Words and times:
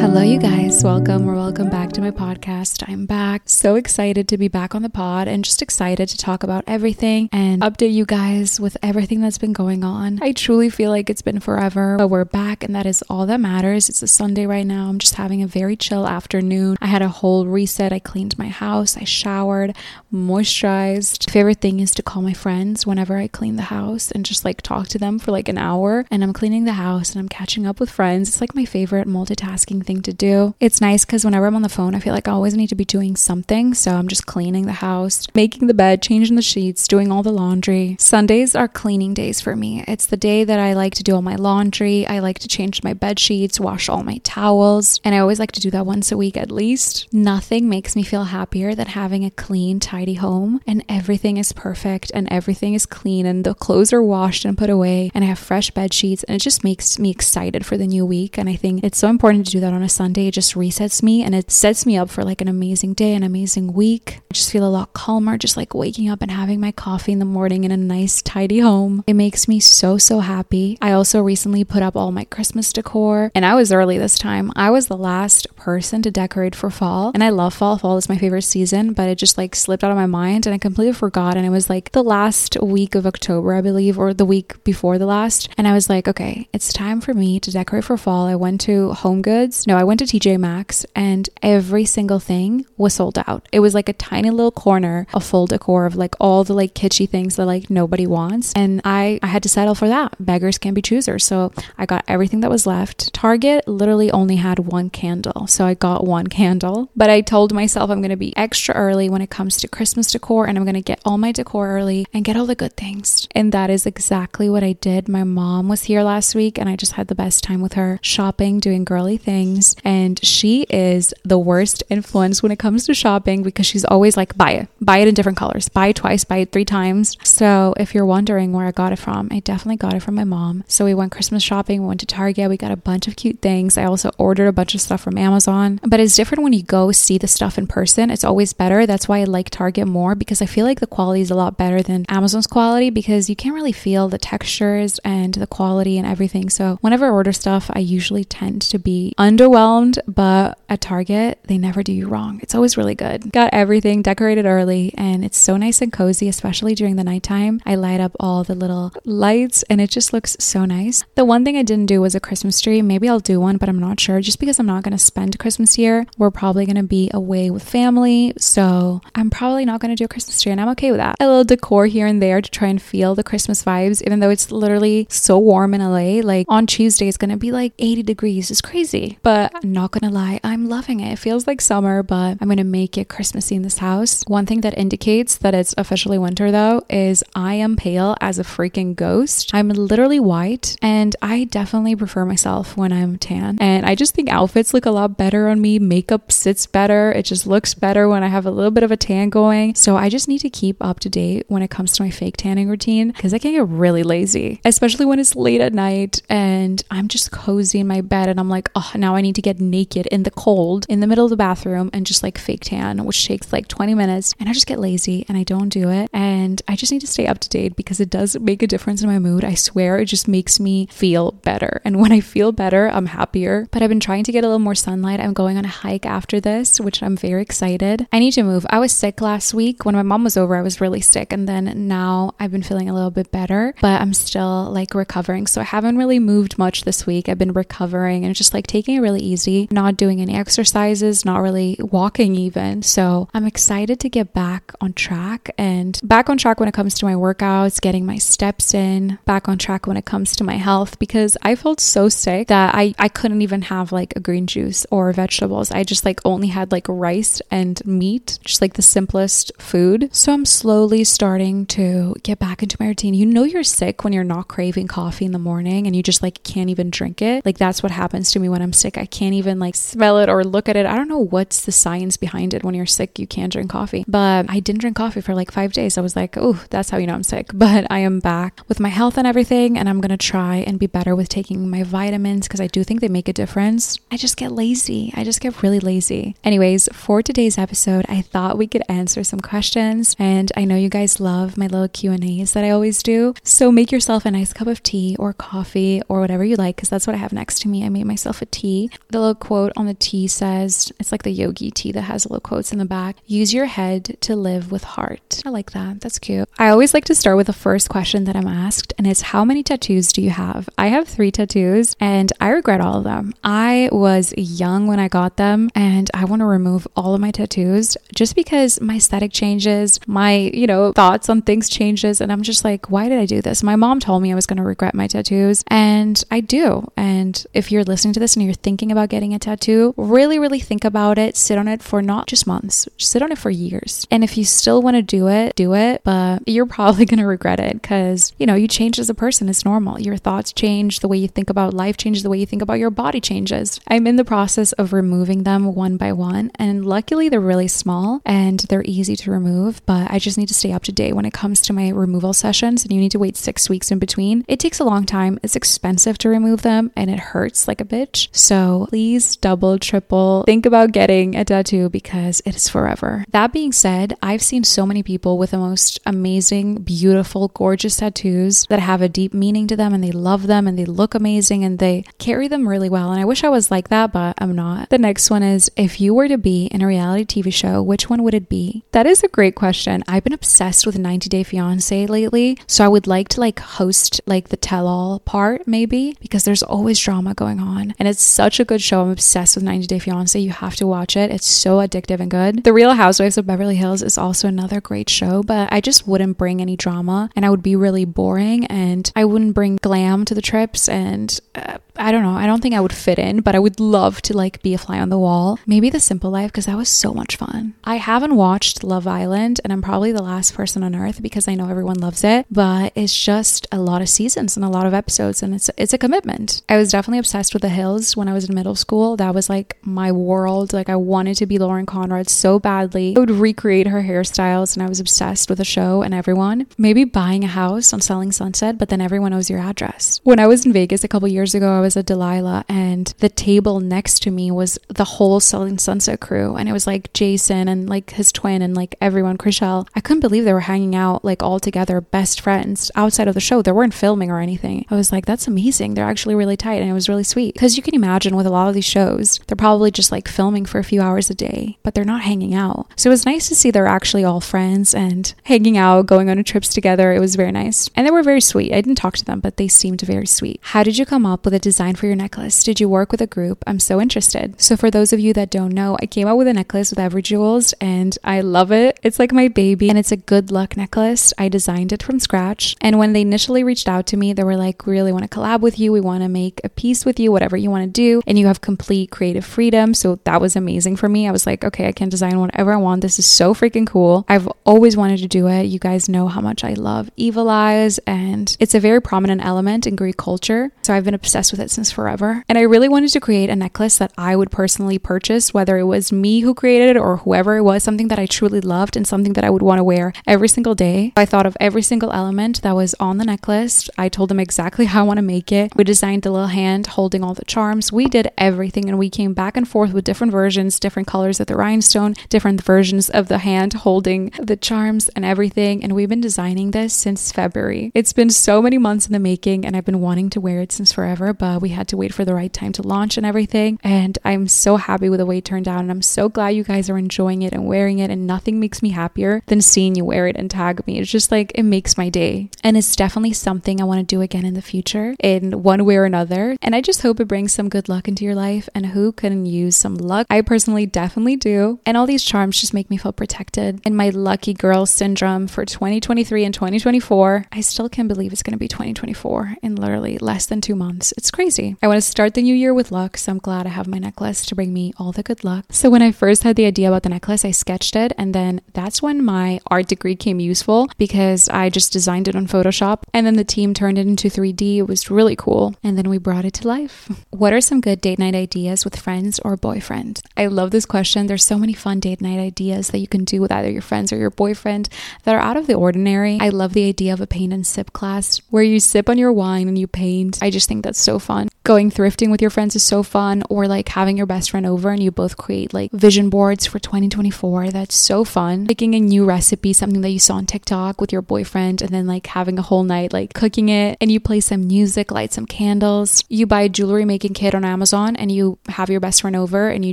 Hello, 0.00 0.22
you 0.22 0.38
guys. 0.38 0.84
Welcome 0.84 1.28
or 1.28 1.34
welcome 1.34 1.70
back 1.70 1.90
to 1.94 2.00
my 2.00 2.12
podcast. 2.12 2.88
I'm 2.88 3.04
back. 3.04 3.42
So 3.46 3.74
excited 3.74 4.28
to 4.28 4.38
be 4.38 4.46
back 4.46 4.76
on 4.76 4.82
the 4.82 4.88
pod 4.88 5.26
and 5.26 5.44
just 5.44 5.60
excited 5.60 6.08
to 6.08 6.16
talk 6.16 6.44
about 6.44 6.62
everything 6.68 7.28
and 7.32 7.62
update 7.62 7.92
you 7.92 8.06
guys 8.06 8.60
with 8.60 8.76
everything 8.80 9.20
that's 9.20 9.38
been 9.38 9.52
going 9.52 9.82
on. 9.82 10.20
I 10.22 10.30
truly 10.30 10.70
feel 10.70 10.92
like 10.92 11.10
it's 11.10 11.20
been 11.20 11.40
forever, 11.40 11.96
but 11.98 12.08
we're 12.08 12.24
back 12.24 12.62
and 12.62 12.76
that 12.76 12.86
is 12.86 13.02
all 13.10 13.26
that 13.26 13.40
matters. 13.40 13.88
It's 13.88 14.00
a 14.00 14.06
Sunday 14.06 14.46
right 14.46 14.64
now. 14.64 14.88
I'm 14.88 15.00
just 15.00 15.16
having 15.16 15.42
a 15.42 15.48
very 15.48 15.74
chill 15.74 16.06
afternoon. 16.06 16.76
I 16.80 16.86
had 16.86 17.02
a 17.02 17.08
whole 17.08 17.46
reset. 17.46 17.92
I 17.92 17.98
cleaned 17.98 18.38
my 18.38 18.48
house, 18.48 18.96
I 18.96 19.02
showered, 19.02 19.76
moisturized. 20.14 21.28
Favorite 21.28 21.60
thing 21.60 21.80
is 21.80 21.92
to 21.96 22.04
call 22.04 22.22
my 22.22 22.34
friends 22.34 22.86
whenever 22.86 23.16
I 23.16 23.26
clean 23.26 23.56
the 23.56 23.62
house 23.62 24.12
and 24.12 24.24
just 24.24 24.44
like 24.44 24.62
talk 24.62 24.86
to 24.88 24.98
them 24.98 25.18
for 25.18 25.32
like 25.32 25.48
an 25.48 25.58
hour. 25.58 26.06
And 26.08 26.22
I'm 26.22 26.32
cleaning 26.32 26.66
the 26.66 26.74
house 26.74 27.10
and 27.10 27.20
I'm 27.20 27.28
catching 27.28 27.66
up 27.66 27.80
with 27.80 27.90
friends. 27.90 28.28
It's 28.28 28.40
like 28.40 28.54
my 28.54 28.64
favorite 28.64 29.08
multitasking 29.08 29.87
to 29.96 30.12
do. 30.12 30.54
It's 30.60 30.80
nice 30.80 31.04
because 31.04 31.24
whenever 31.24 31.46
I'm 31.46 31.56
on 31.56 31.62
the 31.62 31.68
phone, 31.68 31.94
I 31.94 32.00
feel 32.00 32.14
like 32.14 32.28
I 32.28 32.32
always 32.32 32.54
need 32.54 32.68
to 32.68 32.74
be 32.74 32.84
doing 32.84 33.16
something. 33.16 33.74
So 33.74 33.92
I'm 33.92 34.08
just 34.08 34.26
cleaning 34.26 34.66
the 34.66 34.72
house, 34.72 35.26
making 35.34 35.66
the 35.66 35.74
bed, 35.74 36.02
changing 36.02 36.36
the 36.36 36.42
sheets, 36.42 36.86
doing 36.86 37.10
all 37.10 37.22
the 37.22 37.32
laundry. 37.32 37.96
Sundays 37.98 38.54
are 38.54 38.68
cleaning 38.68 39.14
days 39.14 39.40
for 39.40 39.56
me. 39.56 39.84
It's 39.88 40.06
the 40.06 40.16
day 40.16 40.44
that 40.44 40.60
I 40.60 40.74
like 40.74 40.94
to 40.96 41.02
do 41.02 41.14
all 41.14 41.22
my 41.22 41.36
laundry. 41.36 42.06
I 42.06 42.18
like 42.18 42.38
to 42.40 42.48
change 42.48 42.82
my 42.82 42.92
bed 42.92 43.18
sheets, 43.18 43.58
wash 43.58 43.88
all 43.88 44.02
my 44.02 44.18
towels, 44.22 45.00
and 45.04 45.14
I 45.14 45.18
always 45.18 45.38
like 45.38 45.52
to 45.52 45.60
do 45.60 45.70
that 45.70 45.86
once 45.86 46.12
a 46.12 46.16
week 46.16 46.36
at 46.36 46.50
least. 46.50 47.12
Nothing 47.12 47.68
makes 47.68 47.96
me 47.96 48.02
feel 48.02 48.24
happier 48.24 48.74
than 48.74 48.88
having 48.88 49.24
a 49.24 49.30
clean, 49.30 49.80
tidy 49.80 50.14
home 50.14 50.60
and 50.66 50.84
everything 50.88 51.36
is 51.36 51.52
perfect 51.52 52.10
and 52.14 52.30
everything 52.30 52.74
is 52.74 52.86
clean 52.86 53.24
and 53.26 53.44
the 53.44 53.54
clothes 53.54 53.92
are 53.92 54.02
washed 54.02 54.44
and 54.44 54.58
put 54.58 54.70
away 54.70 55.10
and 55.14 55.24
I 55.24 55.28
have 55.28 55.38
fresh 55.38 55.70
bed 55.70 55.92
sheets 55.94 56.24
and 56.24 56.36
it 56.36 56.42
just 56.42 56.64
makes 56.64 56.98
me 56.98 57.10
excited 57.10 57.64
for 57.64 57.76
the 57.76 57.86
new 57.86 58.04
week. 58.04 58.38
And 58.38 58.48
I 58.48 58.56
think 58.56 58.84
it's 58.84 58.98
so 58.98 59.08
important 59.08 59.46
to 59.46 59.52
do 59.52 59.60
that 59.60 59.72
on 59.72 59.77
a 59.82 59.88
Sunday. 59.88 60.28
It 60.28 60.34
just 60.34 60.54
resets 60.54 61.02
me 61.02 61.22
and 61.22 61.34
it 61.34 61.50
sets 61.50 61.86
me 61.86 61.96
up 61.96 62.10
for 62.10 62.24
like 62.24 62.40
an 62.40 62.48
amazing 62.48 62.94
day, 62.94 63.14
an 63.14 63.22
amazing 63.22 63.72
week. 63.72 64.20
I 64.30 64.34
just 64.34 64.50
feel 64.50 64.66
a 64.66 64.70
lot 64.70 64.92
calmer, 64.92 65.38
just 65.38 65.56
like 65.56 65.74
waking 65.74 66.08
up 66.08 66.22
and 66.22 66.30
having 66.30 66.60
my 66.60 66.72
coffee 66.72 67.12
in 67.12 67.18
the 67.18 67.24
morning 67.24 67.64
in 67.64 67.70
a 67.70 67.76
nice, 67.76 68.22
tidy 68.22 68.60
home. 68.60 69.04
It 69.06 69.14
makes 69.14 69.48
me 69.48 69.60
so, 69.60 69.98
so 69.98 70.20
happy. 70.20 70.78
I 70.80 70.92
also 70.92 71.22
recently 71.22 71.64
put 71.64 71.82
up 71.82 71.96
all 71.96 72.12
my 72.12 72.24
Christmas 72.24 72.72
decor 72.72 73.30
and 73.34 73.44
I 73.44 73.54
was 73.54 73.72
early 73.72 73.98
this 73.98 74.18
time. 74.18 74.52
I 74.56 74.70
was 74.70 74.88
the 74.88 74.96
last 74.96 75.54
person 75.56 76.02
to 76.02 76.10
decorate 76.10 76.54
for 76.54 76.70
fall 76.70 77.12
and 77.14 77.22
I 77.22 77.30
love 77.30 77.54
fall. 77.54 77.78
Fall 77.78 77.96
is 77.96 78.08
my 78.08 78.18
favorite 78.18 78.42
season, 78.42 78.92
but 78.92 79.08
it 79.08 79.16
just 79.16 79.38
like 79.38 79.54
slipped 79.54 79.84
out 79.84 79.90
of 79.90 79.96
my 79.96 80.06
mind 80.06 80.46
and 80.46 80.54
I 80.54 80.58
completely 80.58 80.94
forgot. 80.94 81.36
And 81.36 81.46
it 81.46 81.50
was 81.50 81.70
like 81.70 81.92
the 81.92 82.02
last 82.02 82.56
week 82.60 82.94
of 82.94 83.06
October, 83.06 83.54
I 83.54 83.60
believe, 83.60 83.98
or 83.98 84.14
the 84.14 84.24
week 84.24 84.62
before 84.64 84.98
the 84.98 85.06
last. 85.06 85.48
And 85.56 85.66
I 85.66 85.72
was 85.72 85.88
like, 85.88 86.08
okay, 86.08 86.48
it's 86.52 86.72
time 86.72 87.00
for 87.00 87.14
me 87.14 87.40
to 87.40 87.50
decorate 87.50 87.84
for 87.84 87.96
fall. 87.96 88.26
I 88.26 88.34
went 88.34 88.60
to 88.62 88.92
Home 88.92 89.22
Goods. 89.22 89.66
No, 89.68 89.76
I 89.76 89.84
went 89.84 89.98
to 89.98 90.06
TJ 90.06 90.38
Maxx 90.38 90.86
and 90.96 91.28
every 91.42 91.84
single 91.84 92.18
thing 92.18 92.64
was 92.78 92.94
sold 92.94 93.18
out. 93.26 93.46
It 93.52 93.60
was 93.60 93.74
like 93.74 93.90
a 93.90 93.92
tiny 93.92 94.30
little 94.30 94.50
corner 94.50 95.06
of 95.12 95.22
full 95.22 95.46
decor 95.46 95.84
of 95.84 95.94
like 95.94 96.14
all 96.18 96.42
the 96.42 96.54
like 96.54 96.72
kitschy 96.72 97.06
things 97.06 97.36
that 97.36 97.44
like 97.44 97.68
nobody 97.68 98.06
wants. 98.06 98.54
And 98.56 98.80
I, 98.82 99.20
I 99.22 99.26
had 99.26 99.42
to 99.42 99.48
settle 99.50 99.74
for 99.74 99.86
that. 99.86 100.16
Beggars 100.18 100.56
can 100.56 100.72
be 100.72 100.80
choosers. 100.80 101.26
So 101.26 101.52
I 101.76 101.84
got 101.84 102.02
everything 102.08 102.40
that 102.40 102.50
was 102.50 102.66
left. 102.66 103.12
Target 103.12 103.68
literally 103.68 104.10
only 104.10 104.36
had 104.36 104.58
one 104.58 104.88
candle. 104.88 105.46
So 105.48 105.66
I 105.66 105.74
got 105.74 106.06
one 106.06 106.28
candle. 106.28 106.90
But 106.96 107.10
I 107.10 107.20
told 107.20 107.52
myself 107.52 107.90
I'm 107.90 108.00
going 108.00 108.08
to 108.08 108.16
be 108.16 108.34
extra 108.38 108.74
early 108.74 109.10
when 109.10 109.20
it 109.20 109.28
comes 109.28 109.58
to 109.58 109.68
Christmas 109.68 110.10
decor 110.10 110.46
and 110.46 110.56
I'm 110.56 110.64
going 110.64 110.76
to 110.76 110.80
get 110.80 111.02
all 111.04 111.18
my 111.18 111.30
decor 111.30 111.68
early 111.68 112.06
and 112.14 112.24
get 112.24 112.38
all 112.38 112.46
the 112.46 112.54
good 112.54 112.74
things. 112.74 113.28
And 113.34 113.52
that 113.52 113.68
is 113.68 113.84
exactly 113.84 114.48
what 114.48 114.64
I 114.64 114.72
did. 114.72 115.10
My 115.10 115.24
mom 115.24 115.68
was 115.68 115.82
here 115.82 116.02
last 116.02 116.34
week 116.34 116.56
and 116.56 116.70
I 116.70 116.76
just 116.76 116.92
had 116.92 117.08
the 117.08 117.14
best 117.14 117.44
time 117.44 117.60
with 117.60 117.74
her 117.74 117.98
shopping, 118.00 118.60
doing 118.60 118.84
girly 118.84 119.18
things. 119.18 119.57
And 119.84 120.24
she 120.24 120.62
is 120.70 121.14
the 121.24 121.38
worst 121.38 121.82
influence 121.88 122.42
when 122.42 122.52
it 122.52 122.58
comes 122.58 122.86
to 122.86 122.94
shopping 122.94 123.42
because 123.42 123.66
she's 123.66 123.84
always 123.84 124.16
like, 124.16 124.36
buy 124.36 124.52
it, 124.52 124.68
buy 124.80 124.98
it 124.98 125.08
in 125.08 125.14
different 125.14 125.38
colors, 125.38 125.68
buy 125.68 125.88
it 125.88 125.96
twice, 125.96 126.24
buy 126.24 126.38
it 126.38 126.52
three 126.52 126.64
times. 126.64 127.16
So 127.22 127.74
if 127.76 127.94
you're 127.94 128.06
wondering 128.06 128.52
where 128.52 128.66
I 128.66 128.72
got 128.72 128.92
it 128.92 128.98
from, 128.98 129.28
I 129.30 129.40
definitely 129.40 129.76
got 129.76 129.94
it 129.94 130.02
from 130.02 130.14
my 130.14 130.24
mom. 130.24 130.64
So 130.68 130.84
we 130.84 130.94
went 130.94 131.12
Christmas 131.12 131.42
shopping, 131.42 131.82
we 131.82 131.88
went 131.88 132.00
to 132.00 132.06
Target, 132.06 132.48
we 132.48 132.56
got 132.56 132.70
a 132.70 132.76
bunch 132.76 133.08
of 133.08 133.16
cute 133.16 133.40
things. 133.40 133.76
I 133.76 133.84
also 133.84 134.10
ordered 134.18 134.48
a 134.48 134.52
bunch 134.52 134.74
of 134.74 134.80
stuff 134.80 135.00
from 135.00 135.18
Amazon. 135.18 135.80
But 135.82 136.00
it's 136.00 136.16
different 136.16 136.42
when 136.42 136.52
you 136.52 136.62
go 136.62 136.92
see 136.92 137.18
the 137.18 137.28
stuff 137.28 137.58
in 137.58 137.66
person. 137.66 138.10
It's 138.10 138.24
always 138.24 138.52
better. 138.52 138.86
That's 138.86 139.08
why 139.08 139.20
I 139.20 139.24
like 139.24 139.50
Target 139.50 139.86
more 139.86 140.14
because 140.14 140.42
I 140.42 140.46
feel 140.46 140.64
like 140.64 140.80
the 140.80 140.86
quality 140.86 141.20
is 141.20 141.30
a 141.30 141.34
lot 141.34 141.56
better 141.56 141.82
than 141.82 142.06
Amazon's 142.08 142.46
quality 142.46 142.90
because 142.90 143.28
you 143.28 143.36
can't 143.36 143.54
really 143.54 143.72
feel 143.72 144.08
the 144.08 144.18
textures 144.18 144.98
and 145.04 145.34
the 145.34 145.46
quality 145.46 145.98
and 145.98 146.06
everything. 146.06 146.50
So 146.50 146.78
whenever 146.80 147.06
I 147.06 147.10
order 147.10 147.32
stuff, 147.32 147.70
I 147.72 147.80
usually 147.80 148.24
tend 148.24 148.62
to 148.62 148.78
be 148.78 149.14
underwhelmed, 149.48 149.98
but 150.06 150.58
at 150.68 150.80
Target, 150.80 151.38
they 151.44 151.58
never 151.58 151.82
do 151.82 151.92
you 151.92 152.08
wrong. 152.08 152.40
It's 152.42 152.54
always 152.54 152.76
really 152.76 152.94
good. 152.94 153.32
Got 153.32 153.50
everything 153.52 154.02
decorated 154.02 154.46
early 154.46 154.92
and 154.96 155.24
it's 155.24 155.38
so 155.38 155.56
nice 155.56 155.80
and 155.80 155.92
cozy, 155.92 156.28
especially 156.28 156.74
during 156.74 156.96
the 156.96 157.04
nighttime. 157.04 157.60
I 157.64 157.74
light 157.74 158.00
up 158.00 158.16
all 158.20 158.44
the 158.44 158.54
little 158.54 158.92
lights 159.04 159.62
and 159.64 159.80
it 159.80 159.90
just 159.90 160.12
looks 160.12 160.36
so 160.38 160.64
nice. 160.64 161.04
The 161.14 161.24
one 161.24 161.44
thing 161.44 161.56
I 161.56 161.62
didn't 161.62 161.86
do 161.86 162.00
was 162.00 162.14
a 162.14 162.20
Christmas 162.20 162.60
tree. 162.60 162.82
Maybe 162.82 163.08
I'll 163.08 163.20
do 163.20 163.40
one, 163.40 163.56
but 163.56 163.68
I'm 163.68 163.78
not 163.78 164.00
sure 164.00 164.20
just 164.20 164.40
because 164.40 164.58
I'm 164.58 164.66
not 164.66 164.82
going 164.82 164.92
to 164.92 164.98
spend 164.98 165.38
Christmas 165.38 165.74
here. 165.74 166.06
We're 166.16 166.30
probably 166.30 166.66
going 166.66 166.76
to 166.76 166.82
be 166.82 167.10
away 167.14 167.50
with 167.50 167.62
family. 167.62 168.34
So 168.38 169.00
I'm 169.14 169.30
probably 169.30 169.64
not 169.64 169.80
going 169.80 169.90
to 169.90 169.96
do 169.96 170.04
a 170.04 170.08
Christmas 170.08 170.40
tree 170.40 170.52
and 170.52 170.60
I'm 170.60 170.68
okay 170.70 170.90
with 170.90 170.98
that. 170.98 171.16
A 171.20 171.26
little 171.26 171.44
decor 171.44 171.86
here 171.86 172.06
and 172.06 172.22
there 172.22 172.40
to 172.42 172.50
try 172.50 172.68
and 172.68 172.80
feel 172.80 173.14
the 173.14 173.24
Christmas 173.24 173.64
vibes, 173.64 174.02
even 174.02 174.20
though 174.20 174.30
it's 174.30 174.52
literally 174.52 175.06
so 175.08 175.38
warm 175.38 175.74
in 175.74 175.80
LA. 175.80 176.20
Like 176.22 176.46
on 176.48 176.66
Tuesday, 176.66 177.08
it's 177.08 177.16
going 177.16 177.30
to 177.30 177.36
be 177.36 177.52
like 177.52 177.72
80 177.78 178.02
degrees. 178.02 178.50
It's 178.50 178.60
crazy. 178.60 179.18
But 179.22 179.37
I'm 179.54 179.72
not 179.72 179.92
to 179.92 180.10
lie, 180.10 180.40
I'm 180.44 180.68
loving 180.68 181.00
it. 181.00 181.12
It 181.12 181.18
feels 181.18 181.46
like 181.46 181.60
summer, 181.60 182.02
but 182.02 182.38
I'm 182.40 182.48
to 182.58 182.64
make 182.64 182.98
it 182.98 183.08
Christmassy 183.08 183.54
in 183.54 183.62
this 183.62 183.78
house. 183.78 184.24
One 184.26 184.46
thing 184.46 184.60
that 184.62 184.76
indicates 184.76 185.38
that 185.38 185.54
it's 185.54 185.74
officially 185.78 186.18
winter 186.18 186.50
though 186.50 186.82
is 186.88 187.24
I 187.34 187.54
am 187.54 187.76
pale 187.76 188.16
as 188.20 188.38
a 188.38 188.44
freaking 188.44 188.94
ghost. 188.94 189.50
I'm 189.54 189.68
literally 189.68 190.20
white 190.20 190.76
and 190.82 191.14
I 191.22 191.44
definitely 191.44 191.96
prefer 191.96 192.24
myself 192.24 192.76
when 192.76 192.92
I'm 192.92 193.16
tan. 193.16 193.58
And 193.60 193.86
I 193.86 193.94
just 193.94 194.14
think 194.14 194.28
outfits 194.28 194.74
look 194.74 194.86
a 194.86 194.90
lot 194.90 195.16
better 195.16 195.48
on 195.48 195.60
me. 195.60 195.78
Makeup 195.78 196.32
sits 196.32 196.66
better. 196.66 197.12
It 197.12 197.24
just 197.24 197.46
looks 197.46 197.74
better 197.74 198.08
when 198.08 198.22
I 198.22 198.28
have 198.28 198.46
a 198.46 198.50
little 198.50 198.70
bit 198.70 198.82
of 198.82 198.90
a 198.90 198.96
tan 198.96 199.30
going. 199.30 199.74
So 199.74 199.96
I 199.96 200.08
just 200.08 200.28
need 200.28 200.40
to 200.40 200.50
keep 200.50 200.76
up 200.82 201.00
to 201.00 201.08
date 201.08 201.46
when 201.48 201.62
it 201.62 201.70
comes 201.70 201.92
to 201.92 202.02
my 202.02 202.10
fake 202.10 202.36
tanning 202.36 202.68
routine 202.68 203.12
because 203.12 203.32
I 203.34 203.38
can 203.38 203.52
get 203.52 203.66
really 203.68 204.02
lazy, 204.02 204.60
especially 204.64 205.06
when 205.06 205.18
it's 205.18 205.36
late 205.36 205.60
at 205.60 205.72
night 205.72 206.22
and 206.28 206.82
I'm 206.90 207.08
just 207.08 207.30
cozy 207.30 207.80
in 207.80 207.86
my 207.86 208.00
bed 208.00 208.28
and 208.28 208.40
I'm 208.40 208.48
like, 208.48 208.70
oh, 208.74 208.90
now 208.94 209.14
I 209.14 209.17
need 209.22 209.34
to 209.36 209.42
get 209.42 209.60
naked 209.60 210.06
in 210.08 210.22
the 210.22 210.30
cold 210.30 210.86
in 210.88 211.00
the 211.00 211.06
middle 211.06 211.24
of 211.24 211.30
the 211.30 211.36
bathroom 211.36 211.90
and 211.92 212.06
just 212.06 212.22
like 212.22 212.38
fake 212.38 212.64
tan, 212.64 213.04
which 213.04 213.26
takes 213.26 213.52
like 213.52 213.68
20 213.68 213.94
minutes. 213.94 214.34
And 214.38 214.48
I 214.48 214.52
just 214.52 214.66
get 214.66 214.78
lazy 214.78 215.24
and 215.28 215.36
I 215.36 215.44
don't 215.44 215.68
do 215.68 215.90
it. 215.90 216.10
And 216.12 216.60
I 216.68 216.76
just 216.76 216.92
need 216.92 217.00
to 217.00 217.06
stay 217.06 217.26
up 217.26 217.38
to 217.40 217.48
date 217.48 217.76
because 217.76 218.00
it 218.00 218.10
does 218.10 218.38
make 218.38 218.62
a 218.62 218.66
difference 218.66 219.02
in 219.02 219.08
my 219.08 219.18
mood. 219.18 219.44
I 219.44 219.54
swear 219.54 219.98
it 219.98 220.06
just 220.06 220.28
makes 220.28 220.60
me 220.60 220.86
feel 220.86 221.32
better. 221.32 221.80
And 221.84 222.00
when 222.00 222.12
I 222.12 222.20
feel 222.20 222.52
better, 222.52 222.88
I'm 222.88 223.06
happier. 223.06 223.68
But 223.70 223.82
I've 223.82 223.88
been 223.88 224.00
trying 224.00 224.24
to 224.24 224.32
get 224.32 224.44
a 224.44 224.46
little 224.46 224.58
more 224.58 224.74
sunlight. 224.74 225.20
I'm 225.20 225.32
going 225.32 225.56
on 225.56 225.64
a 225.64 225.68
hike 225.68 226.06
after 226.06 226.40
this, 226.40 226.80
which 226.80 227.02
I'm 227.02 227.16
very 227.16 227.42
excited. 227.42 228.06
I 228.12 228.18
need 228.18 228.32
to 228.32 228.42
move. 228.42 228.66
I 228.70 228.78
was 228.78 228.92
sick 228.92 229.20
last 229.20 229.54
week. 229.54 229.84
When 229.84 229.94
my 229.94 230.02
mom 230.02 230.24
was 230.24 230.36
over, 230.36 230.56
I 230.56 230.62
was 230.62 230.80
really 230.80 231.00
sick. 231.00 231.32
And 231.32 231.48
then 231.48 231.88
now 231.88 232.34
I've 232.38 232.52
been 232.52 232.62
feeling 232.62 232.88
a 232.88 232.94
little 232.94 233.10
bit 233.10 233.30
better, 233.30 233.74
but 233.80 234.00
I'm 234.00 234.14
still 234.14 234.70
like 234.70 234.94
recovering. 234.94 235.46
So 235.46 235.60
I 235.60 235.64
haven't 235.64 235.98
really 235.98 236.18
moved 236.18 236.58
much 236.58 236.84
this 236.84 237.06
week. 237.06 237.28
I've 237.28 237.38
been 237.38 237.52
recovering 237.52 238.24
and 238.24 238.34
just 238.34 238.54
like 238.54 238.66
taking 238.66 238.96
it 238.96 239.00
really 239.08 239.20
easy, 239.22 239.68
not 239.70 239.96
doing 239.96 240.20
any 240.20 240.34
exercises, 240.34 241.24
not 241.24 241.40
really 241.40 241.76
walking 241.80 242.34
even. 242.34 242.82
So 242.82 243.28
I'm 243.32 243.46
excited 243.46 243.98
to 244.00 244.08
get 244.10 244.34
back 244.34 244.72
on 244.80 244.92
track 244.92 245.50
and 245.56 245.98
back 246.02 246.28
on 246.28 246.36
track 246.36 246.60
when 246.60 246.68
it 246.68 246.74
comes 246.74 246.94
to 246.94 247.06
my 247.06 247.14
workouts, 247.14 247.80
getting 247.80 248.04
my 248.04 248.18
steps 248.18 248.74
in, 248.74 249.18
back 249.24 249.48
on 249.48 249.56
track 249.56 249.86
when 249.86 249.96
it 249.96 250.04
comes 250.04 250.36
to 250.36 250.44
my 250.44 250.56
health 250.56 250.98
because 250.98 251.36
I 251.42 251.54
felt 251.54 251.80
so 251.80 252.10
sick 252.10 252.48
that 252.48 252.74
I, 252.74 252.94
I 252.98 253.08
couldn't 253.08 253.40
even 253.40 253.62
have 253.62 253.92
like 253.92 254.12
a 254.14 254.20
green 254.20 254.46
juice 254.46 254.84
or 254.90 255.10
vegetables. 255.12 255.70
I 255.70 255.84
just 255.84 256.04
like 256.04 256.20
only 256.24 256.48
had 256.48 256.70
like 256.70 256.86
rice 256.88 257.40
and 257.50 257.80
meat, 257.86 258.38
just 258.44 258.60
like 258.60 258.74
the 258.74 258.82
simplest 258.82 259.52
food. 259.58 260.10
So 260.12 260.34
I'm 260.34 260.44
slowly 260.44 261.04
starting 261.04 261.64
to 261.66 262.14
get 262.22 262.38
back 262.38 262.62
into 262.62 262.76
my 262.78 262.88
routine. 262.88 263.14
You 263.14 263.24
know, 263.24 263.44
you're 263.44 263.64
sick 263.64 264.04
when 264.04 264.12
you're 264.12 264.24
not 264.24 264.48
craving 264.48 264.88
coffee 264.88 265.24
in 265.24 265.32
the 265.32 265.38
morning 265.38 265.86
and 265.86 265.96
you 265.96 266.02
just 266.02 266.22
like 266.22 266.42
can't 266.42 266.68
even 266.68 266.90
drink 266.90 267.22
it. 267.22 267.46
Like 267.46 267.56
that's 267.56 267.82
what 267.82 267.92
happens 267.92 268.30
to 268.32 268.38
me 268.38 268.50
when 268.50 268.60
I'm 268.60 268.74
sick. 268.74 268.97
I 268.98 269.06
can't 269.06 269.34
even 269.34 269.58
like 269.58 269.74
smell 269.74 270.18
it 270.18 270.28
or 270.28 270.44
look 270.44 270.68
at 270.68 270.76
it. 270.76 270.86
I 270.86 270.96
don't 270.96 271.08
know 271.08 271.18
what's 271.18 271.64
the 271.64 271.72
science 271.72 272.16
behind 272.16 272.54
it. 272.54 272.64
When 272.64 272.74
you're 272.74 272.86
sick, 272.86 273.18
you 273.18 273.26
can't 273.26 273.52
drink 273.52 273.70
coffee. 273.70 274.04
But 274.06 274.46
I 274.48 274.60
didn't 274.60 274.80
drink 274.80 274.96
coffee 274.96 275.20
for 275.20 275.34
like 275.34 275.50
five 275.50 275.72
days. 275.72 275.96
I 275.96 276.00
was 276.00 276.16
like, 276.16 276.36
oh, 276.36 276.64
that's 276.70 276.90
how 276.90 276.98
you 276.98 277.06
know 277.06 277.14
I'm 277.14 277.22
sick. 277.22 277.50
But 277.68 277.86
I 277.90 277.98
am 277.98 278.20
back 278.20 278.60
with 278.68 278.80
my 278.80 278.88
health 278.88 279.18
and 279.18 279.26
everything. 279.26 279.76
And 279.76 279.88
I'm 279.88 280.00
going 280.00 280.16
to 280.16 280.16
try 280.16 280.56
and 280.56 280.78
be 280.78 280.86
better 280.86 281.14
with 281.14 281.28
taking 281.28 281.68
my 281.68 281.82
vitamins 281.82 282.46
because 282.46 282.60
I 282.60 282.66
do 282.66 282.84
think 282.84 283.00
they 283.00 283.08
make 283.08 283.28
a 283.28 283.32
difference. 283.32 283.98
I 284.10 284.16
just 284.16 284.36
get 284.36 284.52
lazy. 284.52 285.12
I 285.16 285.24
just 285.24 285.40
get 285.40 285.62
really 285.62 285.80
lazy. 285.80 286.34
Anyways, 286.44 286.88
for 286.92 287.20
today's 287.20 287.58
episode, 287.58 288.06
I 288.08 288.22
thought 288.22 288.56
we 288.56 288.66
could 288.66 288.84
answer 288.88 289.24
some 289.24 289.40
questions. 289.40 290.16
And 290.18 290.50
I 290.56 290.64
know 290.64 290.76
you 290.76 290.88
guys 290.88 291.20
love 291.20 291.58
my 291.58 291.66
little 291.66 291.88
Q&As 291.88 292.52
that 292.52 292.64
I 292.64 292.70
always 292.70 293.02
do. 293.02 293.34
So 293.42 293.70
make 293.70 293.92
yourself 293.92 294.24
a 294.24 294.30
nice 294.30 294.52
cup 294.52 294.68
of 294.68 294.82
tea 294.82 295.16
or 295.18 295.32
coffee 295.32 296.00
or 296.08 296.20
whatever 296.20 296.44
you 296.44 296.56
like 296.56 296.76
because 296.76 296.88
that's 296.88 297.06
what 297.06 297.14
I 297.14 297.18
have 297.18 297.32
next 297.32 297.60
to 297.62 297.68
me. 297.68 297.84
I 297.84 297.88
made 297.88 298.06
myself 298.06 298.40
a 298.40 298.46
tea 298.46 298.87
The 299.08 299.18
little 299.18 299.34
quote 299.34 299.72
on 299.76 299.86
the 299.86 299.94
tea 299.94 300.28
says, 300.28 300.92
it's 300.98 301.12
like 301.12 301.22
the 301.22 301.30
yogi 301.30 301.70
tea 301.70 301.92
that 301.92 302.02
has 302.02 302.26
little 302.26 302.40
quotes 302.40 302.72
in 302.72 302.78
the 302.78 302.84
back. 302.84 303.16
Use 303.26 303.54
your 303.54 303.66
head 303.66 304.16
to 304.20 304.36
live 304.36 304.70
with 304.70 304.84
heart. 304.84 305.42
I 305.44 305.50
like 305.50 305.72
that. 305.72 306.00
That's 306.00 306.18
cute. 306.18 306.48
I 306.58 306.68
always 306.68 306.94
like 306.94 307.04
to 307.06 307.14
start 307.14 307.36
with 307.36 307.46
the 307.46 307.52
first 307.52 307.88
question 307.88 308.24
that 308.24 308.36
I'm 308.36 308.46
asked, 308.46 308.94
and 308.98 309.06
it's 309.06 309.22
how 309.22 309.44
many 309.44 309.62
tattoos 309.62 310.12
do 310.12 310.22
you 310.22 310.30
have? 310.30 310.68
I 310.78 310.88
have 310.88 311.08
three 311.08 311.30
tattoos, 311.30 311.96
and 312.00 312.32
I 312.40 312.50
regret 312.50 312.80
all 312.80 312.98
of 312.98 313.04
them. 313.04 313.34
I 313.42 313.88
was 313.92 314.34
young 314.36 314.86
when 314.86 315.00
I 315.00 315.08
got 315.08 315.36
them, 315.36 315.70
and 315.74 316.10
I 316.14 316.24
want 316.24 316.40
to 316.40 316.46
remove 316.46 316.86
all 316.96 317.14
of 317.14 317.20
my 317.20 317.30
tattoos 317.30 317.96
just 318.14 318.34
because 318.36 318.80
my 318.80 318.96
aesthetic 318.96 319.32
changes, 319.32 320.00
my, 320.06 320.34
you 320.34 320.66
know, 320.66 320.92
thoughts 320.92 321.28
on 321.28 321.42
things 321.42 321.68
changes, 321.68 322.20
and 322.20 322.30
I'm 322.30 322.42
just 322.42 322.64
like, 322.64 322.90
why 322.90 323.08
did 323.08 323.18
I 323.18 323.26
do 323.26 323.42
this? 323.42 323.62
My 323.62 323.76
mom 323.76 324.00
told 324.00 324.22
me 324.22 324.32
I 324.32 324.34
was 324.34 324.46
going 324.46 324.58
to 324.58 324.62
regret 324.62 324.94
my 324.94 325.06
tattoos, 325.06 325.64
and 325.68 326.22
I 326.30 326.40
do. 326.40 326.90
And 326.96 327.44
if 327.54 327.72
you're 327.72 327.84
listening 327.84 328.14
to 328.14 328.20
this 328.20 328.36
and 328.36 328.44
you're 328.44 328.54
thinking 328.54 328.77
about 328.92 329.08
getting 329.08 329.34
a 329.34 329.38
tattoo, 329.38 329.94
really, 329.96 330.38
really 330.38 330.60
think 330.60 330.84
about 330.84 331.18
it. 331.18 331.36
Sit 331.36 331.58
on 331.58 331.68
it 331.68 331.82
for 331.82 332.00
not 332.00 332.26
just 332.26 332.46
months, 332.46 332.88
sit 332.96 333.22
on 333.22 333.32
it 333.32 333.38
for 333.38 333.50
years. 333.50 334.06
And 334.10 334.22
if 334.22 334.36
you 334.36 334.44
still 334.44 334.80
want 334.82 334.96
to 334.96 335.02
do 335.02 335.28
it, 335.28 335.54
do 335.56 335.74
it, 335.74 336.02
but 336.04 336.46
you're 336.46 336.66
probably 336.78 337.04
going 337.04 337.18
to 337.18 337.26
regret 337.26 337.60
it 337.60 337.80
because, 337.80 338.32
you 338.38 338.46
know, 338.46 338.54
you 338.54 338.68
change 338.68 338.98
as 338.98 339.10
a 339.10 339.14
person. 339.14 339.48
It's 339.48 339.64
normal. 339.64 340.00
Your 340.00 340.16
thoughts 340.16 340.52
change, 340.52 341.00
the 341.00 341.08
way 341.08 341.16
you 341.16 341.28
think 341.28 341.50
about 341.50 341.74
life 341.74 341.96
changes, 341.96 342.22
the 342.22 342.30
way 342.30 342.38
you 342.38 342.46
think 342.46 342.62
about 342.62 342.78
your 342.78 342.90
body 342.90 343.20
changes. 343.20 343.80
I'm 343.88 344.06
in 344.06 344.16
the 344.16 344.24
process 344.24 344.72
of 344.72 344.92
removing 344.92 345.42
them 345.42 345.74
one 345.74 345.96
by 345.96 346.12
one, 346.12 346.50
and 346.56 346.84
luckily 346.84 347.28
they're 347.28 347.40
really 347.40 347.68
small 347.68 348.20
and 348.24 348.60
they're 348.60 348.84
easy 348.84 349.16
to 349.16 349.30
remove, 349.30 349.84
but 349.86 350.10
I 350.10 350.18
just 350.18 350.38
need 350.38 350.48
to 350.48 350.54
stay 350.54 350.72
up 350.72 350.82
to 350.84 350.92
date 350.92 351.14
when 351.14 351.24
it 351.24 351.32
comes 351.32 351.60
to 351.62 351.72
my 351.72 351.88
removal 351.90 352.32
sessions, 352.32 352.84
and 352.84 352.92
you 352.92 353.00
need 353.00 353.12
to 353.12 353.18
wait 353.18 353.36
six 353.36 353.68
weeks 353.68 353.90
in 353.90 353.98
between. 353.98 354.44
It 354.48 354.60
takes 354.60 354.80
a 354.80 354.84
long 354.84 355.04
time, 355.04 355.38
it's 355.42 355.56
expensive 355.56 356.18
to 356.18 356.28
remove 356.28 356.62
them, 356.62 356.90
and 356.96 357.10
it 357.10 357.18
hurts 357.18 357.66
like 357.66 357.80
a 357.80 357.84
bitch. 357.84 358.28
So 358.32 358.67
please 358.88 359.36
double, 359.36 359.78
triple 359.78 360.44
think 360.46 360.66
about 360.66 360.92
getting 360.92 361.34
a 361.36 361.44
tattoo 361.44 361.88
because 361.88 362.40
it 362.44 362.56
is 362.56 362.68
forever. 362.68 363.24
That 363.30 363.52
being 363.52 363.72
said, 363.72 364.16
I've 364.22 364.42
seen 364.42 364.64
so 364.64 364.86
many 364.86 365.02
people 365.02 365.38
with 365.38 365.50
the 365.50 365.58
most 365.58 366.00
amazing, 366.06 366.82
beautiful, 366.82 367.48
gorgeous 367.48 367.96
tattoos 367.96 368.66
that 368.68 368.80
have 368.80 369.02
a 369.02 369.08
deep 369.08 369.32
meaning 369.34 369.66
to 369.68 369.76
them 369.76 369.92
and 369.94 370.02
they 370.02 370.12
love 370.12 370.46
them 370.46 370.66
and 370.66 370.78
they 370.78 370.84
look 370.84 371.14
amazing 371.14 371.64
and 371.64 371.78
they 371.78 372.04
carry 372.18 372.48
them 372.48 372.68
really 372.68 372.88
well. 372.88 373.10
And 373.10 373.20
I 373.20 373.24
wish 373.24 373.44
I 373.44 373.48
was 373.48 373.70
like 373.70 373.88
that, 373.88 374.12
but 374.12 374.34
I'm 374.38 374.54
not. 374.54 374.90
The 374.90 374.98
next 374.98 375.30
one 375.30 375.42
is 375.42 375.70
if 375.76 376.00
you 376.00 376.14
were 376.14 376.28
to 376.28 376.38
be 376.38 376.66
in 376.66 376.82
a 376.82 376.86
reality 376.86 377.42
TV 377.42 377.52
show, 377.52 377.82
which 377.82 378.08
one 378.08 378.22
would 378.22 378.34
it 378.34 378.48
be? 378.48 378.84
That 378.92 379.06
is 379.06 379.22
a 379.22 379.28
great 379.28 379.54
question. 379.54 380.04
I've 380.08 380.24
been 380.24 380.32
obsessed 380.32 380.86
with 380.86 380.98
90 380.98 381.28
Day 381.28 381.42
Fiance 381.42 382.06
lately, 382.06 382.58
so 382.66 382.84
I 382.84 382.88
would 382.88 383.06
like 383.06 383.28
to 383.28 383.40
like 383.40 383.58
host 383.60 384.20
like 384.26 384.48
the 384.48 384.56
tell 384.56 384.86
all 384.86 385.20
part 385.20 385.66
maybe 385.66 386.16
because 386.20 386.44
there's 386.44 386.62
always 386.62 386.98
drama 386.98 387.34
going 387.34 387.60
on 387.60 387.94
and 387.98 388.08
it's 388.08 388.22
such 388.22 388.57
a 388.60 388.64
good 388.64 388.82
show. 388.82 389.02
I'm 389.02 389.10
obsessed 389.10 389.56
with 389.56 389.64
90 389.64 389.86
Day 389.86 389.98
Fiance. 389.98 390.38
You 390.38 390.50
have 390.50 390.76
to 390.76 390.86
watch 390.86 391.16
it. 391.16 391.30
It's 391.30 391.46
so 391.46 391.78
addictive 391.78 392.20
and 392.20 392.30
good. 392.30 392.64
The 392.64 392.72
Real 392.72 392.94
Housewives 392.94 393.38
of 393.38 393.46
Beverly 393.46 393.76
Hills 393.76 394.02
is 394.02 394.18
also 394.18 394.48
another 394.48 394.80
great 394.80 395.08
show, 395.10 395.42
but 395.42 395.72
I 395.72 395.80
just 395.80 396.06
wouldn't 396.06 396.38
bring 396.38 396.60
any 396.60 396.76
drama 396.76 397.30
and 397.36 397.44
I 397.44 397.50
would 397.50 397.62
be 397.62 397.76
really 397.76 398.04
boring 398.04 398.66
and 398.66 399.10
I 399.16 399.24
wouldn't 399.24 399.54
bring 399.54 399.76
glam 399.76 400.24
to 400.26 400.34
the 400.34 400.42
trips 400.42 400.88
and 400.88 401.38
uh, 401.54 401.78
I 401.98 402.12
don't 402.12 402.22
know. 402.22 402.36
I 402.36 402.46
don't 402.46 402.62
think 402.62 402.74
I 402.74 402.80
would 402.80 402.92
fit 402.92 403.18
in, 403.18 403.40
but 403.40 403.54
I 403.54 403.58
would 403.58 403.80
love 403.80 404.22
to 404.22 404.36
like 404.36 404.62
be 404.62 404.74
a 404.74 404.78
fly 404.78 404.98
on 405.00 405.08
the 405.08 405.18
wall. 405.18 405.58
Maybe 405.66 405.90
The 405.90 406.00
Simple 406.00 406.30
Life 406.30 406.50
because 406.52 406.66
that 406.66 406.76
was 406.76 406.88
so 406.88 407.12
much 407.12 407.36
fun. 407.36 407.74
I 407.84 407.96
haven't 407.96 408.36
watched 408.36 408.84
Love 408.84 409.06
Island 409.06 409.60
and 409.64 409.72
I'm 409.72 409.82
probably 409.82 410.12
the 410.12 410.22
last 410.22 410.54
person 410.54 410.82
on 410.82 410.94
earth 410.94 411.22
because 411.22 411.48
I 411.48 411.54
know 411.54 411.68
everyone 411.68 411.98
loves 411.98 412.24
it, 412.24 412.46
but 412.50 412.92
it's 412.94 413.16
just 413.16 413.66
a 413.72 413.78
lot 413.78 414.02
of 414.02 414.08
seasons 414.08 414.56
and 414.56 414.64
a 414.64 414.68
lot 414.68 414.86
of 414.86 414.94
episodes 414.94 415.42
and 415.42 415.54
it's 415.54 415.70
it's 415.76 415.92
a 415.92 415.98
commitment. 415.98 416.62
I 416.68 416.76
was 416.76 416.92
definitely 416.92 417.18
obsessed 417.18 417.52
with 417.52 417.62
The 417.62 417.68
Hills 417.68 418.16
when 418.16 418.28
I 418.28 418.32
was 418.32 418.48
in 418.48 418.54
middle 418.54 418.74
school. 418.76 419.16
That 419.16 419.34
was 419.34 419.48
like 419.48 419.76
my 419.82 420.12
world. 420.12 420.72
Like 420.72 420.88
I 420.88 420.96
wanted 420.96 421.36
to 421.38 421.46
be 421.46 421.58
Lauren 421.58 421.86
Conrad 421.86 422.28
so 422.28 422.58
badly. 422.58 423.14
I 423.16 423.20
would 423.20 423.30
recreate 423.30 423.88
her 423.88 424.02
hairstyles 424.02 424.74
and 424.76 424.82
I 424.82 424.88
was 424.88 425.00
obsessed 425.00 425.48
with 425.48 425.58
the 425.58 425.64
show 425.64 426.02
and 426.02 426.14
everyone. 426.14 426.66
Maybe 426.78 427.04
buying 427.04 427.44
a 427.44 427.48
house 427.48 427.92
on 427.92 428.00
Selling 428.00 428.32
Sunset, 428.32 428.78
but 428.78 428.88
then 428.88 429.00
everyone 429.00 429.32
knows 429.32 429.50
your 429.50 429.60
address. 429.60 430.20
When 430.24 430.38
I 430.38 430.46
was 430.46 430.64
in 430.64 430.72
Vegas 430.72 431.04
a 431.04 431.08
couple 431.08 431.28
years 431.28 431.54
ago, 431.54 431.76
I 431.76 431.80
was 431.80 431.87
at 431.96 432.06
Delilah 432.06 432.64
and 432.68 433.12
the 433.18 433.28
table 433.28 433.80
next 433.80 434.20
to 434.22 434.30
me 434.30 434.50
was 434.50 434.78
the 434.88 435.04
whole 435.04 435.40
Selling 435.40 435.78
Sunset 435.78 436.20
crew 436.20 436.56
and 436.56 436.68
it 436.68 436.72
was 436.72 436.86
like 436.86 437.12
Jason 437.12 437.68
and 437.68 437.88
like 437.88 438.10
his 438.10 438.32
twin 438.32 438.62
and 438.62 438.76
like 438.76 438.96
everyone, 439.00 439.38
Chrishell. 439.38 439.86
I 439.94 440.00
couldn't 440.00 440.20
believe 440.20 440.44
they 440.44 440.52
were 440.52 440.60
hanging 440.60 440.94
out 440.94 441.24
like 441.24 441.42
all 441.42 441.60
together, 441.60 442.00
best 442.00 442.40
friends 442.40 442.90
outside 442.94 443.28
of 443.28 443.34
the 443.34 443.40
show. 443.40 443.62
They 443.62 443.72
weren't 443.72 443.94
filming 443.94 444.30
or 444.30 444.40
anything. 444.40 444.86
I 444.90 444.96
was 444.96 445.12
like, 445.12 445.26
that's 445.26 445.46
amazing. 445.46 445.94
They're 445.94 446.04
actually 446.04 446.34
really 446.34 446.56
tight 446.56 446.80
and 446.80 446.90
it 446.90 446.94
was 446.94 447.08
really 447.08 447.24
sweet. 447.24 447.54
Because 447.54 447.76
you 447.76 447.82
can 447.82 447.94
imagine 447.94 448.34
with 448.34 448.46
a 448.46 448.50
lot 448.50 448.68
of 448.68 448.74
these 448.74 448.84
shows, 448.84 449.38
they're 449.46 449.56
probably 449.56 449.90
just 449.90 450.10
like 450.10 450.28
filming 450.28 450.64
for 450.64 450.78
a 450.78 450.84
few 450.84 451.00
hours 451.00 451.30
a 451.30 451.34
day, 451.34 451.78
but 451.82 451.94
they're 451.94 452.04
not 452.04 452.22
hanging 452.22 452.54
out. 452.54 452.86
So 452.96 453.10
it 453.10 453.12
was 453.12 453.26
nice 453.26 453.48
to 453.48 453.54
see 453.54 453.70
they're 453.70 453.86
actually 453.86 454.24
all 454.24 454.40
friends 454.40 454.94
and 454.94 455.32
hanging 455.44 455.76
out, 455.76 456.06
going 456.06 456.28
on 456.28 456.38
trips 456.44 456.68
together. 456.68 457.12
It 457.12 457.20
was 457.20 457.36
very 457.36 457.52
nice. 457.52 457.90
And 457.94 458.06
they 458.06 458.10
were 458.10 458.22
very 458.22 458.40
sweet. 458.40 458.72
I 458.72 458.80
didn't 458.80 458.96
talk 458.96 459.16
to 459.16 459.24
them, 459.24 459.40
but 459.40 459.56
they 459.56 459.68
seemed 459.68 460.00
very 460.00 460.26
sweet. 460.26 460.60
How 460.62 460.82
did 460.82 460.98
you 460.98 461.06
come 461.06 461.26
up 461.26 461.44
with 461.44 461.54
a 461.54 461.58
design 461.58 461.77
for 461.78 462.06
your 462.06 462.16
necklace? 462.16 462.64
Did 462.64 462.80
you 462.80 462.88
work 462.88 463.12
with 463.12 463.20
a 463.20 463.26
group? 463.26 463.62
I'm 463.66 463.78
so 463.78 464.00
interested. 464.00 464.60
So 464.60 464.76
for 464.76 464.90
those 464.90 465.12
of 465.12 465.20
you 465.20 465.32
that 465.34 465.48
don't 465.48 465.72
know, 465.72 465.96
I 466.02 466.06
came 466.06 466.26
out 466.26 466.36
with 466.36 466.48
a 466.48 466.52
necklace 466.52 466.90
with 466.90 466.98
Evry 466.98 467.22
Jewels 467.22 467.72
and 467.80 468.18
I 468.24 468.40
love 468.40 468.72
it. 468.72 468.98
It's 469.02 469.20
like 469.20 469.32
my 469.32 469.46
baby 469.46 469.88
and 469.88 469.96
it's 469.96 470.10
a 470.10 470.16
good 470.16 470.50
luck 470.50 470.76
necklace. 470.76 471.32
I 471.38 471.48
designed 471.48 471.92
it 471.92 472.02
from 472.02 472.18
scratch. 472.18 472.74
And 472.80 472.98
when 472.98 473.12
they 473.12 473.20
initially 473.20 473.62
reached 473.62 473.88
out 473.88 474.06
to 474.08 474.16
me, 474.16 474.32
they 474.32 474.42
were 474.42 474.56
like, 474.56 474.86
we 474.86 474.92
really 474.92 475.12
want 475.12 475.30
to 475.30 475.38
collab 475.38 475.60
with 475.60 475.78
you. 475.78 475.92
We 475.92 476.00
want 476.00 476.24
to 476.24 476.28
make 476.28 476.60
a 476.64 476.68
piece 476.68 477.04
with 477.04 477.20
you, 477.20 477.30
whatever 477.30 477.56
you 477.56 477.70
want 477.70 477.84
to 477.84 477.90
do. 477.90 478.22
And 478.26 478.38
you 478.38 478.48
have 478.48 478.60
complete 478.60 479.12
creative 479.12 479.44
freedom. 479.44 479.94
So 479.94 480.18
that 480.24 480.40
was 480.40 480.56
amazing 480.56 480.96
for 480.96 481.08
me. 481.08 481.28
I 481.28 481.30
was 481.30 481.46
like, 481.46 481.64
okay, 481.64 481.86
I 481.86 481.92
can 481.92 482.08
design 482.08 482.40
whatever 482.40 482.72
I 482.72 482.76
want. 482.76 483.02
This 483.02 483.20
is 483.20 483.26
so 483.26 483.54
freaking 483.54 483.86
cool. 483.86 484.24
I've 484.28 484.48
always 484.64 484.96
wanted 484.96 485.18
to 485.18 485.28
do 485.28 485.46
it. 485.46 485.64
You 485.66 485.78
guys 485.78 486.08
know 486.08 486.26
how 486.26 486.40
much 486.40 486.64
I 486.64 486.72
love 486.72 487.10
evil 487.16 487.48
eyes 487.48 487.98
and 488.06 488.56
it's 488.58 488.74
a 488.74 488.80
very 488.80 489.00
prominent 489.00 489.44
element 489.44 489.86
in 489.86 489.94
Greek 489.94 490.16
culture. 490.16 490.72
So 490.82 490.94
I've 490.94 491.04
been 491.04 491.14
obsessed 491.14 491.52
with 491.52 491.57
it 491.58 491.70
since 491.70 491.90
forever. 491.90 492.44
And 492.48 492.58
I 492.58 492.62
really 492.62 492.88
wanted 492.88 493.10
to 493.10 493.20
create 493.20 493.50
a 493.50 493.56
necklace 493.56 493.98
that 493.98 494.12
I 494.16 494.36
would 494.36 494.50
personally 494.50 494.98
purchase, 494.98 495.54
whether 495.54 495.78
it 495.78 495.84
was 495.84 496.12
me 496.12 496.40
who 496.40 496.54
created 496.54 496.96
it 496.96 496.98
or 496.98 497.18
whoever 497.18 497.56
it 497.56 497.62
was, 497.62 497.82
something 497.82 498.08
that 498.08 498.18
I 498.18 498.26
truly 498.26 498.60
loved 498.60 498.96
and 498.96 499.06
something 499.06 499.32
that 499.34 499.44
I 499.44 499.50
would 499.50 499.62
want 499.62 499.78
to 499.78 499.84
wear 499.84 500.12
every 500.26 500.48
single 500.48 500.74
day. 500.74 501.12
I 501.16 501.24
thought 501.24 501.46
of 501.46 501.56
every 501.60 501.82
single 501.82 502.12
element 502.12 502.62
that 502.62 502.76
was 502.76 502.94
on 503.00 503.18
the 503.18 503.24
necklace. 503.24 503.88
I 503.98 504.08
told 504.08 504.30
them 504.30 504.40
exactly 504.40 504.84
how 504.92 505.00
I 505.00 505.06
want 505.06 505.18
to 505.18 505.22
make 505.22 505.52
it. 505.52 505.74
We 505.76 505.84
designed 505.84 506.22
the 506.22 506.30
little 506.30 506.48
hand 506.48 506.88
holding 506.88 507.22
all 507.24 507.34
the 507.34 507.44
charms. 507.44 507.92
We 507.92 508.06
did 508.06 508.30
everything 508.36 508.88
and 508.88 508.98
we 508.98 509.10
came 509.10 509.34
back 509.34 509.56
and 509.56 509.66
forth 509.66 509.92
with 509.92 510.04
different 510.04 510.32
versions, 510.32 510.80
different 510.80 511.08
colors 511.08 511.40
of 511.40 511.46
the 511.46 511.56
rhinestone, 511.56 512.14
different 512.28 512.62
versions 512.62 513.08
of 513.10 513.28
the 513.28 513.38
hand 513.38 513.72
holding 513.72 514.30
the 514.38 514.56
charms 514.56 515.08
and 515.10 515.24
everything. 515.24 515.82
And 515.82 515.94
we've 515.94 516.08
been 516.08 516.20
designing 516.20 516.70
this 516.70 516.94
since 516.94 517.32
February. 517.32 517.90
It's 517.94 518.12
been 518.12 518.30
so 518.30 518.60
many 518.60 518.78
months 518.78 519.06
in 519.06 519.12
the 519.12 519.18
making 519.18 519.64
and 519.64 519.76
I've 519.76 519.84
been 519.84 520.00
wanting 520.00 520.30
to 520.30 520.40
wear 520.40 520.60
it 520.60 520.72
since 520.72 520.92
forever, 520.92 521.32
but 521.32 521.47
Uh, 521.48 521.58
we 521.58 521.70
had 521.70 521.88
to 521.88 521.96
wait 521.96 522.12
for 522.12 522.26
the 522.26 522.34
right 522.34 522.52
time 522.52 522.72
to 522.72 522.82
launch 522.82 523.16
and 523.16 523.24
everything. 523.24 523.78
And 523.82 524.18
I'm 524.22 524.48
so 524.48 524.76
happy 524.76 525.08
with 525.08 525.18
the 525.18 525.26
way 525.26 525.38
it 525.38 525.46
turned 525.46 525.66
out. 525.66 525.80
And 525.80 525.90
I'm 525.90 526.02
so 526.02 526.28
glad 526.28 526.50
you 526.50 526.62
guys 526.62 526.90
are 526.90 526.98
enjoying 526.98 527.40
it 527.40 527.54
and 527.54 527.66
wearing 527.66 528.00
it. 528.00 528.10
And 528.10 528.26
nothing 528.26 528.60
makes 528.60 528.82
me 528.82 528.90
happier 528.90 529.42
than 529.46 529.62
seeing 529.62 529.94
you 529.94 530.04
wear 530.04 530.26
it 530.26 530.36
and 530.36 530.50
tag 530.50 530.86
me. 530.86 530.98
It's 530.98 531.10
just 531.10 531.30
like, 531.30 531.52
it 531.54 531.62
makes 531.62 531.96
my 531.96 532.10
day. 532.10 532.50
And 532.62 532.76
it's 532.76 532.94
definitely 532.94 533.32
something 533.32 533.80
I 533.80 533.84
want 533.84 534.00
to 534.00 534.16
do 534.16 534.20
again 534.20 534.44
in 534.44 534.52
the 534.52 534.62
future 534.62 535.14
in 535.20 535.62
one 535.62 535.86
way 535.86 535.96
or 535.96 536.04
another. 536.04 536.56
And 536.60 536.74
I 536.74 536.82
just 536.82 537.00
hope 537.00 537.18
it 537.18 537.28
brings 537.28 537.52
some 537.52 537.70
good 537.70 537.88
luck 537.88 538.08
into 538.08 538.24
your 538.24 538.34
life. 538.34 538.68
And 538.74 538.86
who 538.86 539.12
couldn't 539.12 539.46
use 539.46 539.76
some 539.76 539.94
luck? 539.94 540.26
I 540.28 540.42
personally 540.42 540.84
definitely 540.84 541.36
do. 541.36 541.80
And 541.86 541.96
all 541.96 542.06
these 542.06 542.24
charms 542.24 542.60
just 542.60 542.74
make 542.74 542.90
me 542.90 542.98
feel 542.98 543.12
protected. 543.12 543.80
And 543.86 543.96
my 543.96 544.10
lucky 544.10 544.52
girl 544.52 544.84
syndrome 544.84 545.46
for 545.48 545.64
2023 545.64 546.44
and 546.44 546.52
2024, 546.52 547.46
I 547.50 547.60
still 547.62 547.88
can't 547.88 548.08
believe 548.08 548.32
it's 548.32 548.42
going 548.42 548.52
to 548.52 548.58
be 548.58 548.68
2024 548.68 549.56
in 549.62 549.76
literally 549.76 550.18
less 550.18 550.44
than 550.44 550.60
two 550.60 550.76
months. 550.76 551.14
It's 551.16 551.30
crazy. 551.38 551.76
I 551.80 551.86
want 551.86 551.98
to 551.98 552.02
start 552.02 552.34
the 552.34 552.42
new 552.42 552.52
year 552.52 552.74
with 552.74 552.90
luck. 552.90 553.16
So 553.16 553.30
I'm 553.30 553.38
glad 553.38 553.64
I 553.64 553.68
have 553.68 553.86
my 553.86 554.00
necklace 554.00 554.44
to 554.46 554.56
bring 554.56 554.74
me 554.74 554.92
all 554.98 555.12
the 555.12 555.22
good 555.22 555.44
luck. 555.44 555.66
So 555.70 555.88
when 555.88 556.02
I 556.02 556.10
first 556.10 556.42
had 556.42 556.56
the 556.56 556.66
idea 556.66 556.88
about 556.88 557.04
the 557.04 557.10
necklace, 557.10 557.44
I 557.44 557.52
sketched 557.52 557.94
it. 557.94 558.12
And 558.18 558.34
then 558.34 558.60
that's 558.72 559.00
when 559.00 559.24
my 559.24 559.60
art 559.68 559.86
degree 559.86 560.16
came 560.16 560.40
useful 560.40 560.90
because 560.98 561.48
I 561.50 561.70
just 561.70 561.92
designed 561.92 562.26
it 562.26 562.34
on 562.34 562.48
Photoshop. 562.48 563.04
And 563.14 563.24
then 563.24 563.36
the 563.36 563.44
team 563.44 563.72
turned 563.72 563.98
it 563.98 564.08
into 564.08 564.28
3D. 564.28 564.78
It 564.78 564.88
was 564.88 565.12
really 565.12 565.36
cool. 565.36 565.76
And 565.84 565.96
then 565.96 566.10
we 566.10 566.18
brought 566.18 566.44
it 566.44 566.54
to 566.54 566.66
life. 566.66 567.08
What 567.30 567.52
are 567.52 567.60
some 567.60 567.80
good 567.80 568.00
date 568.00 568.18
night 568.18 568.34
ideas 568.34 568.84
with 568.84 568.98
friends 568.98 569.38
or 569.44 569.56
boyfriend? 569.56 570.20
I 570.36 570.46
love 570.46 570.72
this 570.72 570.86
question. 570.86 571.28
There's 571.28 571.44
so 571.44 571.56
many 571.56 571.72
fun 571.72 572.00
date 572.00 572.20
night 572.20 572.40
ideas 572.40 572.88
that 572.88 572.98
you 572.98 573.06
can 573.06 573.24
do 573.24 573.40
with 573.40 573.52
either 573.52 573.70
your 573.70 573.82
friends 573.82 574.12
or 574.12 574.16
your 574.16 574.30
boyfriend 574.30 574.88
that 575.22 575.36
are 575.36 575.38
out 575.38 575.56
of 575.56 575.68
the 575.68 575.74
ordinary. 575.74 576.38
I 576.40 576.48
love 576.48 576.72
the 576.72 576.88
idea 576.88 577.12
of 577.12 577.20
a 577.20 577.28
paint 577.28 577.52
and 577.52 577.64
sip 577.64 577.92
class 577.92 578.40
where 578.50 578.64
you 578.64 578.80
sip 578.80 579.08
on 579.08 579.18
your 579.18 579.32
wine 579.32 579.68
and 579.68 579.78
you 579.78 579.86
paint. 579.86 580.42
I 580.42 580.50
just 580.50 580.68
think 580.68 580.82
that's 580.82 580.98
so 580.98 581.20
fun. 581.28 581.57
Going 581.68 581.90
thrifting 581.90 582.30
with 582.30 582.40
your 582.40 582.48
friends 582.48 582.76
is 582.76 582.82
so 582.82 583.02
fun, 583.02 583.42
or 583.50 583.68
like 583.68 583.90
having 583.90 584.16
your 584.16 584.24
best 584.24 584.52
friend 584.52 584.64
over 584.64 584.88
and 584.88 585.02
you 585.02 585.10
both 585.10 585.36
create 585.36 585.74
like 585.74 585.92
vision 585.92 586.30
boards 586.30 586.64
for 586.64 586.78
2024. 586.78 587.68
That's 587.68 587.94
so 587.94 588.24
fun. 588.24 588.64
Making 588.66 588.94
a 588.94 589.00
new 589.00 589.26
recipe, 589.26 589.74
something 589.74 590.00
that 590.00 590.08
you 590.08 590.18
saw 590.18 590.36
on 590.36 590.46
TikTok 590.46 590.98
with 590.98 591.12
your 591.12 591.20
boyfriend, 591.20 591.82
and 591.82 591.90
then 591.90 592.06
like 592.06 592.26
having 592.28 592.58
a 592.58 592.62
whole 592.62 592.84
night 592.84 593.12
like 593.12 593.34
cooking 593.34 593.68
it, 593.68 593.98
and 594.00 594.10
you 594.10 594.18
play 594.18 594.40
some 594.40 594.66
music, 594.66 595.10
light 595.10 595.34
some 595.34 595.44
candles. 595.44 596.24
You 596.30 596.46
buy 596.46 596.62
a 596.62 596.68
jewelry 596.70 597.04
making 597.04 597.34
kit 597.34 597.54
on 597.54 597.66
Amazon, 597.66 598.16
and 598.16 598.32
you 598.32 598.58
have 598.70 598.88
your 598.88 599.00
best 599.00 599.20
friend 599.20 599.36
over, 599.36 599.68
and 599.68 599.84
you 599.84 599.92